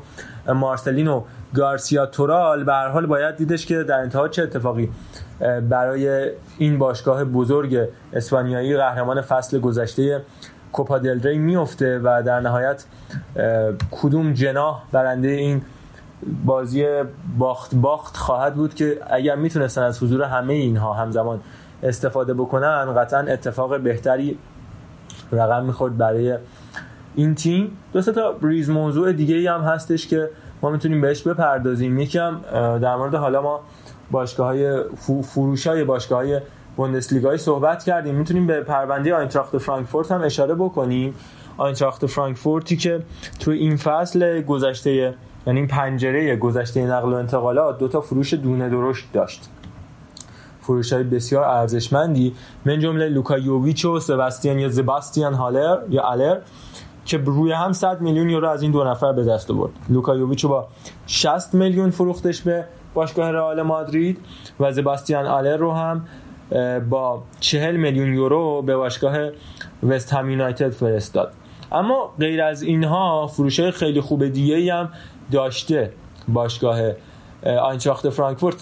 [0.54, 1.22] مارسلینو
[1.54, 4.90] گارسیا تورال به هر حال باید دیدش که در انتها چه اتفاقی
[5.68, 10.22] برای این باشگاه بزرگ اسپانیایی قهرمان فصل گذشته
[10.72, 12.84] کوپا دل ری میفته و در نهایت
[13.90, 15.62] کدوم جناح برنده این
[16.44, 16.86] بازی
[17.38, 21.40] باخت باخت خواهد بود که اگر می‌تونستن از حضور همه اینها همزمان
[21.82, 24.38] استفاده بکنن قطعا اتفاق بهتری
[25.32, 26.38] رقم می‌خورد برای
[27.14, 27.78] این تیم.
[27.92, 30.30] دو تا ریز موضوع دیگه ای هم هستش که
[30.62, 31.98] ما می‌تونیم بهش بپردازیم.
[31.98, 32.40] یکم
[32.78, 33.60] در مورد حالا ما
[34.10, 34.82] باشگاه های
[35.22, 36.40] فروش های باشگاه های
[36.76, 38.14] بوندسلیگای صحبت کردیم.
[38.14, 41.14] می‌تونیم به پرونده آینتراخت فرانکفورت هم اشاره بکنیم.
[41.56, 43.02] آینتراخت فرانکفورتی که
[43.40, 45.14] تو این فصل گذشته
[45.46, 49.48] یعنی این پنجره گذشته نقل و انتقالات دو تا فروش دونه درشت داشت.
[50.60, 52.34] فروش های بسیار ارزشمندی
[52.64, 56.40] من جمله لوکا یوویچ و سباستیان یا زباستیان هالر یا الر
[57.04, 59.72] که روی هم 100 میلیون یورو از این دو نفر به دست آورد.
[59.88, 60.68] لوکا یوویچ با
[61.06, 64.18] 60 میلیون فروختش به باشگاه رئال مادرید
[64.60, 66.04] و زباستیان آلر رو هم
[66.90, 69.16] با 40 میلیون یورو به باشگاه
[69.82, 71.32] وست هم یونایتد فرستاد.
[71.72, 74.88] اما غیر از اینها فروش خیلی خوب دیگه هم
[75.32, 75.92] داشته
[76.28, 76.80] باشگاه
[77.62, 78.56] آینتراخت فرانکفورت.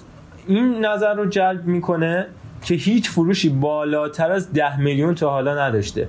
[0.47, 2.27] این نظر رو جلب می‌کنه
[2.65, 6.09] که هیچ فروشی بالاتر از 10 میلیون تا حالا نداشته.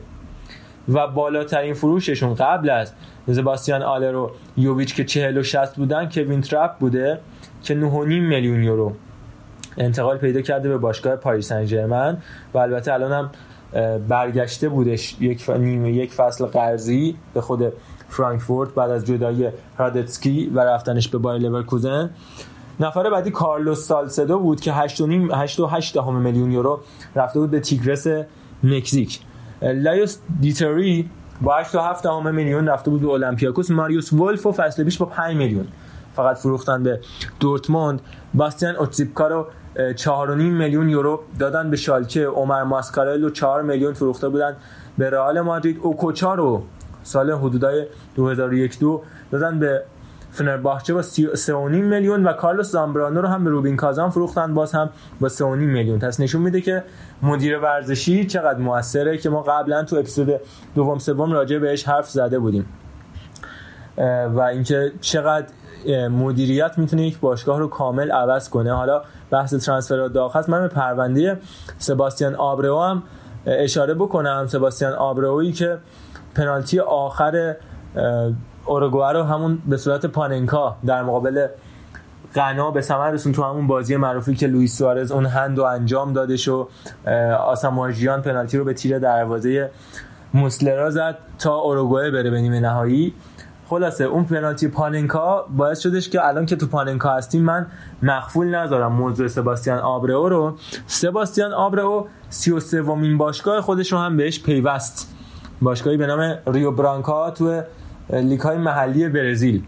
[0.89, 2.93] و بالاترین فروششون قبل از
[3.28, 7.20] زباستیان آلر و یوویچ که 40 و 60 بودن کوین ترپ بوده.
[7.68, 8.93] که 9.5 میلیون یورو
[9.78, 12.18] انتقال پیدا کرده به باشگاه پاریس سن
[12.53, 13.30] و البته الان هم
[14.07, 17.74] برگشته بودش یک نیمه یک فصل قرضی به خود
[18.09, 19.47] فرانکفورت بعد از جدایی
[19.78, 22.09] هرادتسکی و رفتنش به بایر لورکوزن.
[22.80, 26.80] نفر بعدی کارلوس سالسدو بود که 8.8 میلیون یورو
[27.15, 28.07] رفته بود به تیگرس
[28.63, 29.20] مکزیک.
[29.61, 31.09] لایوس دیتری
[31.41, 33.72] با 8.7 میلیون رفته بود به اولمپیاکوس.
[33.72, 35.68] ماریوس ولف و فصل پیش با 5 میلیون.
[36.18, 36.99] فقط فروختن به
[37.39, 38.01] دورتموند.
[38.34, 39.47] باستیان اوتزیپکا رو
[39.95, 40.07] 4.5
[40.39, 42.28] میلیون یورو دادن به شالکه.
[42.28, 44.55] عمر ماسکارل رو 4 میلیون فروخته بودن
[44.97, 45.80] به رئال مادرید.
[45.82, 46.63] اوکوچا رو
[47.03, 49.01] سال حدودای 2001 دو
[49.32, 49.84] دادن به
[50.32, 54.53] فنرباخچه با 3.5 میلیون و کارلوس زامبرانو رو هم به روبین کازان فروختن.
[54.53, 54.89] باز هم
[55.20, 55.99] با 3.5 میلیون.
[55.99, 56.84] پس نشون میده که
[57.22, 60.39] مدیر ورزشی چقدر موثره که ما قبلا تو اپیزود
[60.76, 62.65] دوم سوم راجع بهش حرف زده بودیم.
[64.36, 65.47] و اینکه چقدر
[65.96, 68.74] مدیریت می‌تونه یک باشگاه رو کامل عوض کنه.
[68.74, 71.38] حالا بحث ترانسفر داخل هست من به پرونده
[71.78, 73.04] سباستیان آبرو هم
[73.46, 74.48] اشاره بکنم.
[74.48, 75.78] سباستیان آبرویی که
[76.36, 77.56] پنالتی آخر
[78.66, 81.48] اوروگوئه رو همون به صورت پاننکا در مقابل
[82.36, 86.14] غنا به ثمر رسون تو همون بازی معروفی که لوئیس سوارز اون هند و انجام
[86.14, 86.68] دادش و
[87.40, 89.70] آسامواژیان پنالتی رو به تیر دروازه
[90.34, 93.14] موسلرا زد تا اوروگوئه بره به نیمه نهایی.
[93.70, 97.68] خلاصه اون پنالتی پاننکا باعث شدش که الان که تو پاننکا هستیم من
[98.03, 100.57] مخفول نذارم موضوع سباستیان آبرئو رو.
[100.88, 105.15] سباستیان آبرئو 33 ومین باشگاه خودش رو هم بهش پیوست.
[105.61, 107.61] باشگاهی به نام ریو برانکا تو
[108.09, 109.63] لیگ های محلی برزیل.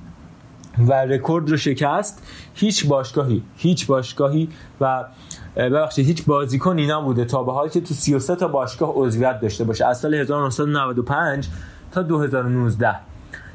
[0.88, 2.24] و رکورد رو شکست.
[2.54, 4.50] هیچ باشگاهی هیچ باشگاهی
[4.82, 5.06] و
[5.56, 9.86] ببخشید هیچ بازیکنی نبوده تا به حال که تو 33 تا باشگاه عضویت داشته باشه.
[9.86, 11.48] از سال 1995
[11.92, 13.09] تا 2019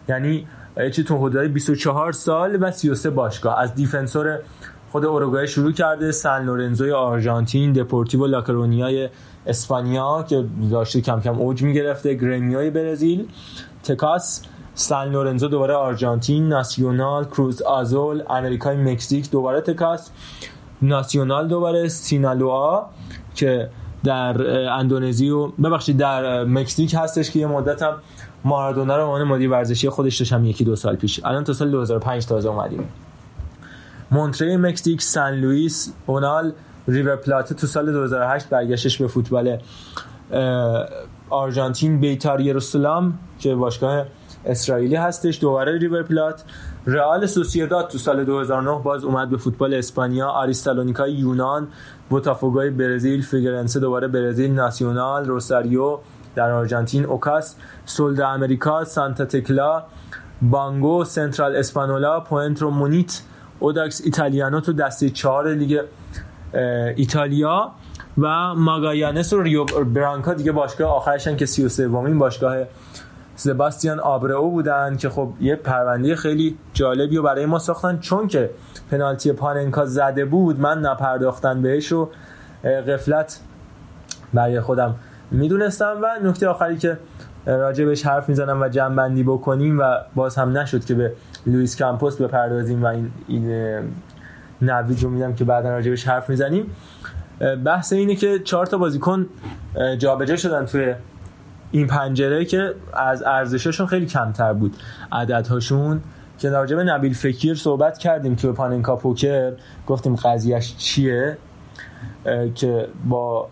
[0.08, 0.46] یعنی
[0.92, 3.58] چی تو حدود 24 سال و 33 باشگاه.
[3.58, 4.38] از دیفنسور
[4.92, 9.08] خود اوروگوئه شروع کرده سن لورنزوی آرژانتین دپورتیو لاکرونیای
[9.46, 13.28] اسپانیا که داشته کم کم اوج می‌گرفته گرمیای برزیل
[13.82, 14.42] تکاس
[14.74, 20.10] سن لورنزو دوباره آرژانتین ناسیونال کروز آزول امریکای مکزیک دوباره تکاس
[20.82, 22.82] ناسیونال دوباره سینالوآ
[23.34, 23.68] که
[24.04, 27.94] در اندونزی و ببخشید در مکزیک هستش که یه مدت هم
[28.44, 31.20] مارادونا رو عنوان مدیر ورزشی خودش داشتم یکی دو سال پیش.
[31.24, 32.88] الان تا سال 2005 تازه اومدیم.
[34.10, 36.52] مونتری مکزیک سن لوئیس اونال
[36.88, 39.58] ریور پلاته تو سال 2008 برگشتش به فوتبال
[41.30, 44.06] آرژانتین بیتار یروسلام که باشگاه
[44.46, 46.44] اسرائیلی هستش دوباره ریور پلات.
[46.86, 50.28] رئال سوسیداد تو سال 2009 باز اومد به فوتبال اسپانیا.
[50.28, 51.68] آریس تسالونیکا یونان
[52.08, 55.98] بوتافوگوی برزیل فیگرنسه دوباره برزیل ناسیونال روساریو
[56.34, 57.56] در آرژانتین اوکاس
[57.86, 59.82] سولد امریکا سانتا تکلا
[60.42, 63.22] بانگو سنترال اسپانولا پوینترو مونیت
[63.58, 65.80] اوداکس ایتالیانو تو دسته چهار لیگ
[66.96, 67.72] ایتالیا
[68.18, 72.56] و ماگایانس و ریو برانکا دیگه باشگاه آخرشن که 33 ومین باشگاه
[73.36, 77.98] سباستیان آبرئو بودن که خب یه پرونده خیلی جالبی رو برای ما ساختن.
[77.98, 78.50] چون که
[78.90, 82.10] پنالتی پاننکا زده بود من نپرداختن بهش و
[82.64, 83.40] قفلت
[84.34, 84.94] برای خودم
[85.30, 86.98] می‌دونستم و نکته آخری که
[87.46, 91.12] راجع بهش حرف می‌زنم و جنبندی بکنیم و باز هم نشد که به
[91.46, 93.50] لوئیس کامپوس بپردازیم و این, این
[94.62, 96.70] نوید رو میدم که بعدا راجع بهش حرف می‌زنیم.
[97.64, 99.26] بحث اینه که چهار تا بازیکن
[99.98, 100.94] جابجا شدن توی
[101.70, 104.76] این پنجره که از ارزششون خیلی کمتر بود.
[105.12, 106.00] عددهاشون
[106.38, 109.52] که راجع به نبیل فکیر صحبت کردیم توی پاننکا پوکر
[109.86, 111.38] گفتیم قضیهش چیه؟
[112.54, 113.48] که با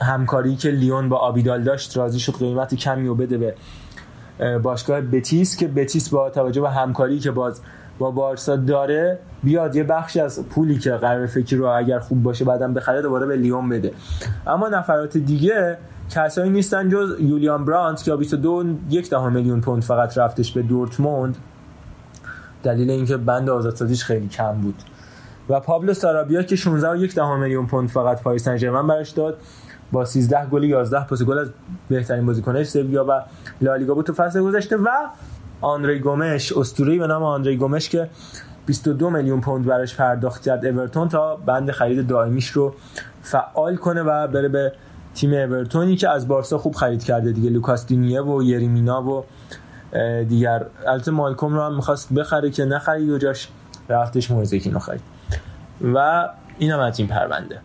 [0.00, 3.54] همکاری که لیون با آبیدال داشت راضی شد قیمت کمی رو بده به
[4.58, 7.60] باشگاه بتیس که بتیس با توجه به همکاری که باز
[7.98, 12.44] با بارسا داره بیاد یه بخشی از پولی که قرار فکر رو اگر خوب باشه
[12.44, 13.92] بعدم بخره دوباره به لیون بده.
[14.46, 15.78] اما نفرات دیگه
[16.10, 21.36] کسایی نیستن جز یولیان برانت که 22 یک ده میلیون پوند فقط رفتش به دورتموند.
[22.62, 24.82] دلیل اینکه بند آزادسازیش خیلی کم بود.
[25.48, 29.38] و پابلو سارابیا که 16 و یک ده میلیون پوند فقط پاریس سن ژرمن داد
[29.92, 31.48] با 13 گل 11 پاس گل از
[31.88, 33.22] بهترین بازیکنش سویا و
[33.60, 34.88] لالیگا بود تو فصل گذشته و
[35.60, 38.08] آندری گومش اسطوره‌ای به نام آندری گومش که
[38.66, 42.74] 22 میلیون پوند براش پرداخت کرد اورتون تا بند خرید دائمیش رو
[43.22, 44.72] فعال کنه و بره به
[45.14, 47.50] تیم اورتونی که از بارسا خوب خرید کرده دیگه.
[47.50, 49.24] لوکاس دینیه و یریمینا و
[50.28, 50.66] دیگر.
[50.86, 53.48] البته مالکوم رو هم می‌خواست بخره که نخرید و جاش
[53.88, 55.02] رفتش موزکینو خرید.
[55.94, 56.28] و
[56.58, 57.60] اینم از این پرونده.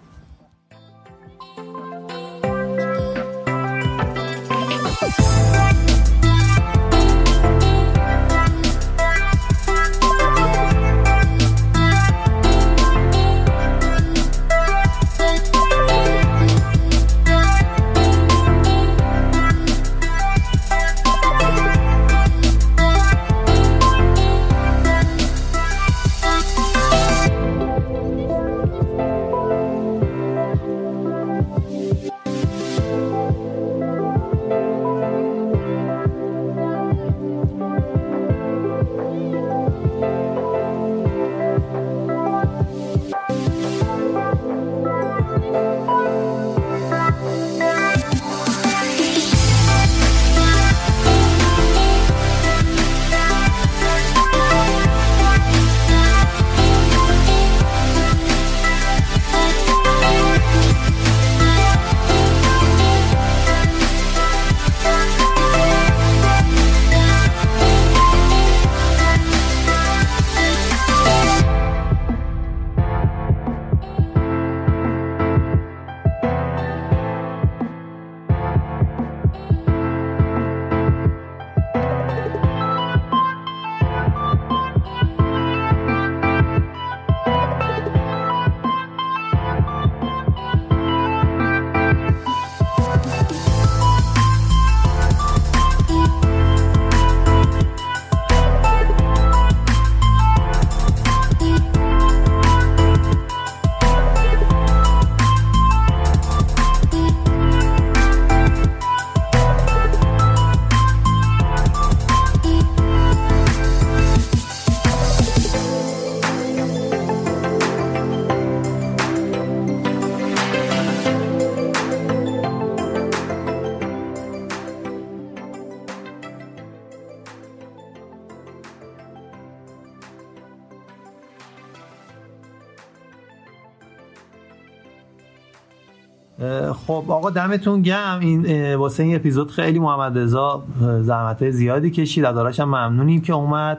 [136.87, 140.63] خب آقا دمتون گم این واسه این اپیزود خیلی محمد رضا
[141.01, 142.25] زحمت زیادی کشید.
[142.25, 143.77] از هم ممنونیم که اومد.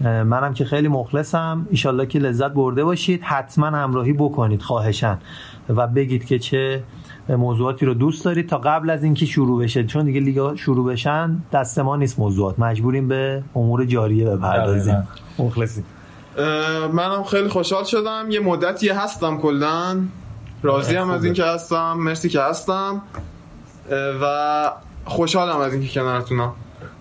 [0.00, 1.66] منم که خیلی مخلصم.
[1.70, 3.22] ایشالله که لذت برده باشید.
[3.22, 5.18] حتما همراهی بکنید خواهشن
[5.68, 6.82] و بگید که چه
[7.28, 9.84] موضوعاتی رو دوست دارید تا قبل از اینکه شروع بشه.
[9.84, 12.58] چون دیگه لیگا شروع بشن دست ما نیست موضوعات.
[12.58, 15.08] مجبوریم به امور جاریه بپردازیم.
[15.38, 15.84] مخلصیم.
[16.92, 18.26] منم خیلی خوشحال شدم.
[18.30, 19.96] یه مدتی هستم کلا.
[20.62, 21.92] راضی هم از اینکه هستم.
[21.92, 23.02] مرسی که هستم.
[24.22, 24.72] و
[25.04, 26.52] خوشحالم از اینکه کنارتونم.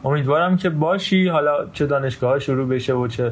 [0.03, 1.27] امیدوارم که باشی.
[1.27, 3.31] حالا چه دانشگاه شروع بشه و چه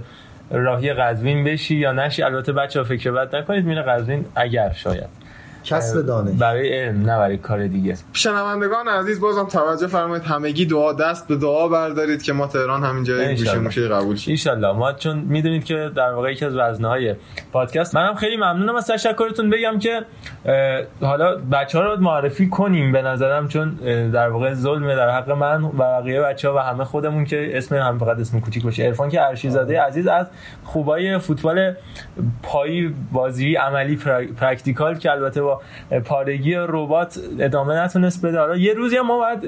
[0.52, 2.24] راهی قزوین بشی یا نشی.
[2.24, 3.66] البته بچه ها فکر بد نکنید.
[3.66, 5.19] میره قزوین اگر شاید.
[5.64, 6.40] کسب دانش.
[6.40, 7.96] برای علم نه برای کار دیگه.
[8.14, 13.04] شنوندگان عزیز بازم توجه فرمایید همگی دعا دست به دعا بردارید که ما تهران همین
[13.04, 14.38] جای گوشه موشه قبول شیم.
[14.52, 17.16] ان ما چون می‌دونید که در واقع یکی از وزنه های
[17.52, 18.76] پادکست منم خیلی ممنونم.
[18.76, 20.06] از تشکرتون بگم که
[21.02, 23.70] حالا بچه ها رو معرفی کنیم به نظرم چون
[24.14, 27.76] در واقع ظلمه در حق من و بقیه بچه ها و همه خودمون که اسم
[27.76, 28.84] هم فقط اسم کوچیک باشه.
[28.84, 30.28] عرفان که ارشیزاده عزیز از
[30.64, 31.74] خوبای فوتبال
[32.44, 33.96] پای بازی عملی
[34.38, 35.62] practical که البته با
[36.06, 38.40] پارگی رباط ادامه نتونست بده.
[38.40, 39.40] حالا یه روزی ما باید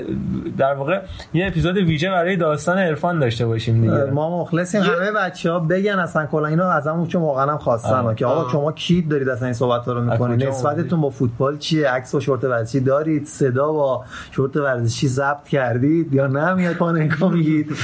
[0.58, 1.02] در واقع
[1.34, 4.04] یه اپیزود ویژه برای داستان عرفان داشته باشیم دیگه.
[4.04, 4.82] ما مخلصیم.
[4.82, 8.16] همه بچه ها بگن اصلا کلا اینو از همون چون واقعا هم خواستن.
[8.16, 12.16] که آقا شما کی دارید اصلا این صحبت رو می‌کنید؟ نسبتتون با فوتبال چیه؟ عکس
[12.16, 17.76] و شورت ورزشی دارید؟ صدا با شورت ورزشی ضبط کردید یا نه؟ میاد پاننکا میگید.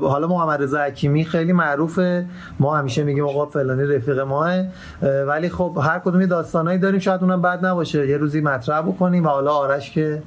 [0.00, 2.26] حالا محمد رضا حکیمی خیلی معروفه.
[2.60, 4.54] ما همیشه میگیم آقا فلانی رفیق ماه.
[5.26, 7.00] ولی خب هر کدوم داستانایی داریم.
[7.00, 8.08] شاید اونم بد نباشه.
[8.08, 10.22] یه روزی مطرح بکنیم و حالا آرش که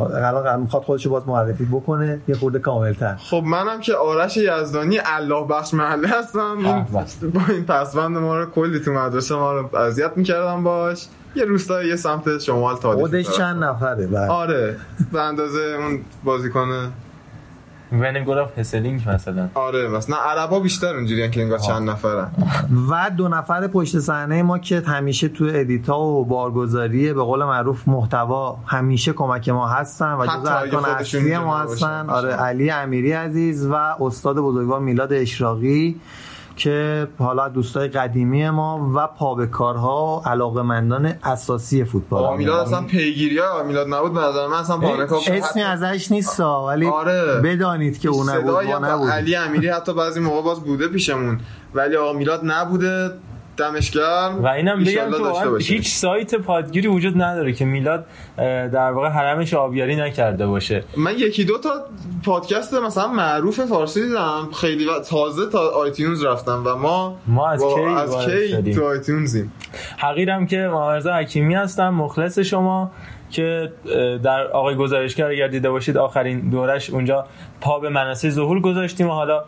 [0.00, 2.20] الان می‌خواد خودشو باز معرفی بکنه.
[2.28, 3.16] یه خورده کاملتر.
[3.16, 6.86] خب منم که آرش یزدانی الله بخش محله هستم.
[7.34, 11.06] با این پسوند ما رو کلی تو مدرسه ما رو اذیت می‌کردم باش.
[11.34, 14.28] یه روستای یه سمت شمال تاریخ خودش چند نفره؟ بله.
[14.28, 14.76] آره.
[15.12, 16.92] به اندازه اون بازیکن
[17.92, 19.48] ونگور اف هسلینک مثلا.
[19.54, 22.30] آره مثلا عربا بیشتر اونجوری که انگار چند نفرن.
[22.90, 27.44] و دو نفر پشت صحنه ما که همیشه تو edit ا و بارگذاری به قول
[27.44, 32.10] معروف محتوا همیشه کمک ما هستن و جزء ارکان اصلی ما هستن.
[32.10, 36.00] آره علی امیری عزیز و استاد بزرگوار میلاد اشراقی.
[36.56, 43.38] که حالا دوستای قدیمی ما و پا به کارها علاقمندان اساسی فوتبال میلاد اصلا پیگیری
[43.38, 47.40] ها میلاد نبود به نظر من اصلا پانکا اسمی ازش نیست ولی آره.
[47.44, 51.40] بدانید که اون نبود نبود علی امیری حتی بعضی موقع باز بوده پیشمون
[51.74, 53.10] ولی آقا میلاد نبوده.
[53.56, 54.44] دمش گرم.
[54.44, 55.10] و اینم بگم
[55.58, 58.06] که هیچ سایت پادگیری وجود نداره که میلاد
[58.72, 60.84] در واقع حرمش آبیاری نکرده باشه.
[60.96, 61.70] من یکی دو تا
[62.24, 64.48] پادکست مثلا معروف فارسی دیدم.
[64.60, 69.52] خیلی و تازه تا آیتیونز رفتم و ما ما از کی از کی تو آیتیونزیم.
[69.98, 72.90] حقیرم که محمد حکیمی هستم مخلص شما
[73.30, 73.72] که
[74.22, 77.26] در آقای گزارشگر اگر دیده باشید آخرین دورش اونجا
[77.60, 79.44] پا به منصه ظهور گذاشتیم و حالا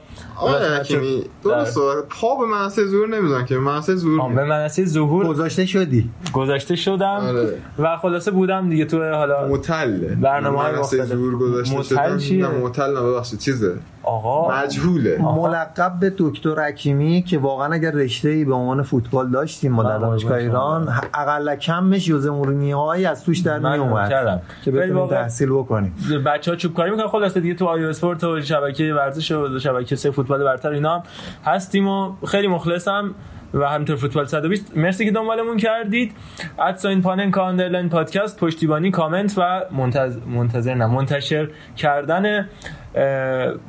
[0.81, 1.79] حکیمی درست
[2.11, 6.11] پا به منصه ظهور نمی‌دونم که منصه ظهور به منصه ظهور گذاشته شدی.
[6.33, 7.55] گذاشته شدم آره.
[7.79, 11.07] و خلاصه بودم دیگه تو حالا متل برنامه های مختلف.
[11.07, 11.99] ظهور گذاشته شدم.
[12.01, 13.75] نه متل نه ببخشید چیزه.
[14.03, 14.63] آقا.
[14.63, 15.19] مجهوله.
[15.23, 19.99] ملقب به دکتر حکیمی که واقعا اگر رشته ای به عنوان فوتبال داشتیم ما در
[19.99, 25.95] دانشگاه ایران اقل کمش یوزه مورینیوهایی از توش در می اومد که بتونیم تحصیل بکنیم.
[26.27, 27.09] بچه‌ها چوب کاری می‌کنن.
[27.09, 31.03] خلاص دیگه تو آیو اسپورت و شبکه ورزش و شبکه سه فوتبال برتر اینا
[31.45, 33.15] هستیم و خیلی مخلصم
[33.55, 36.13] و همینطور فوتبال 120 مرسی که دنبالمون کردید.
[36.59, 42.49] ادساین پانن کاندرلاین پادکست پشتیبانی کامنت و منتظر, منتظر نه منتشر کردن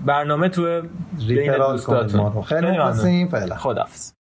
[0.06, 0.82] برنامه تو
[1.28, 2.42] بین دوستاتون.
[2.42, 3.30] خیلی مخلصیم.
[3.58, 4.19] خداحافظ.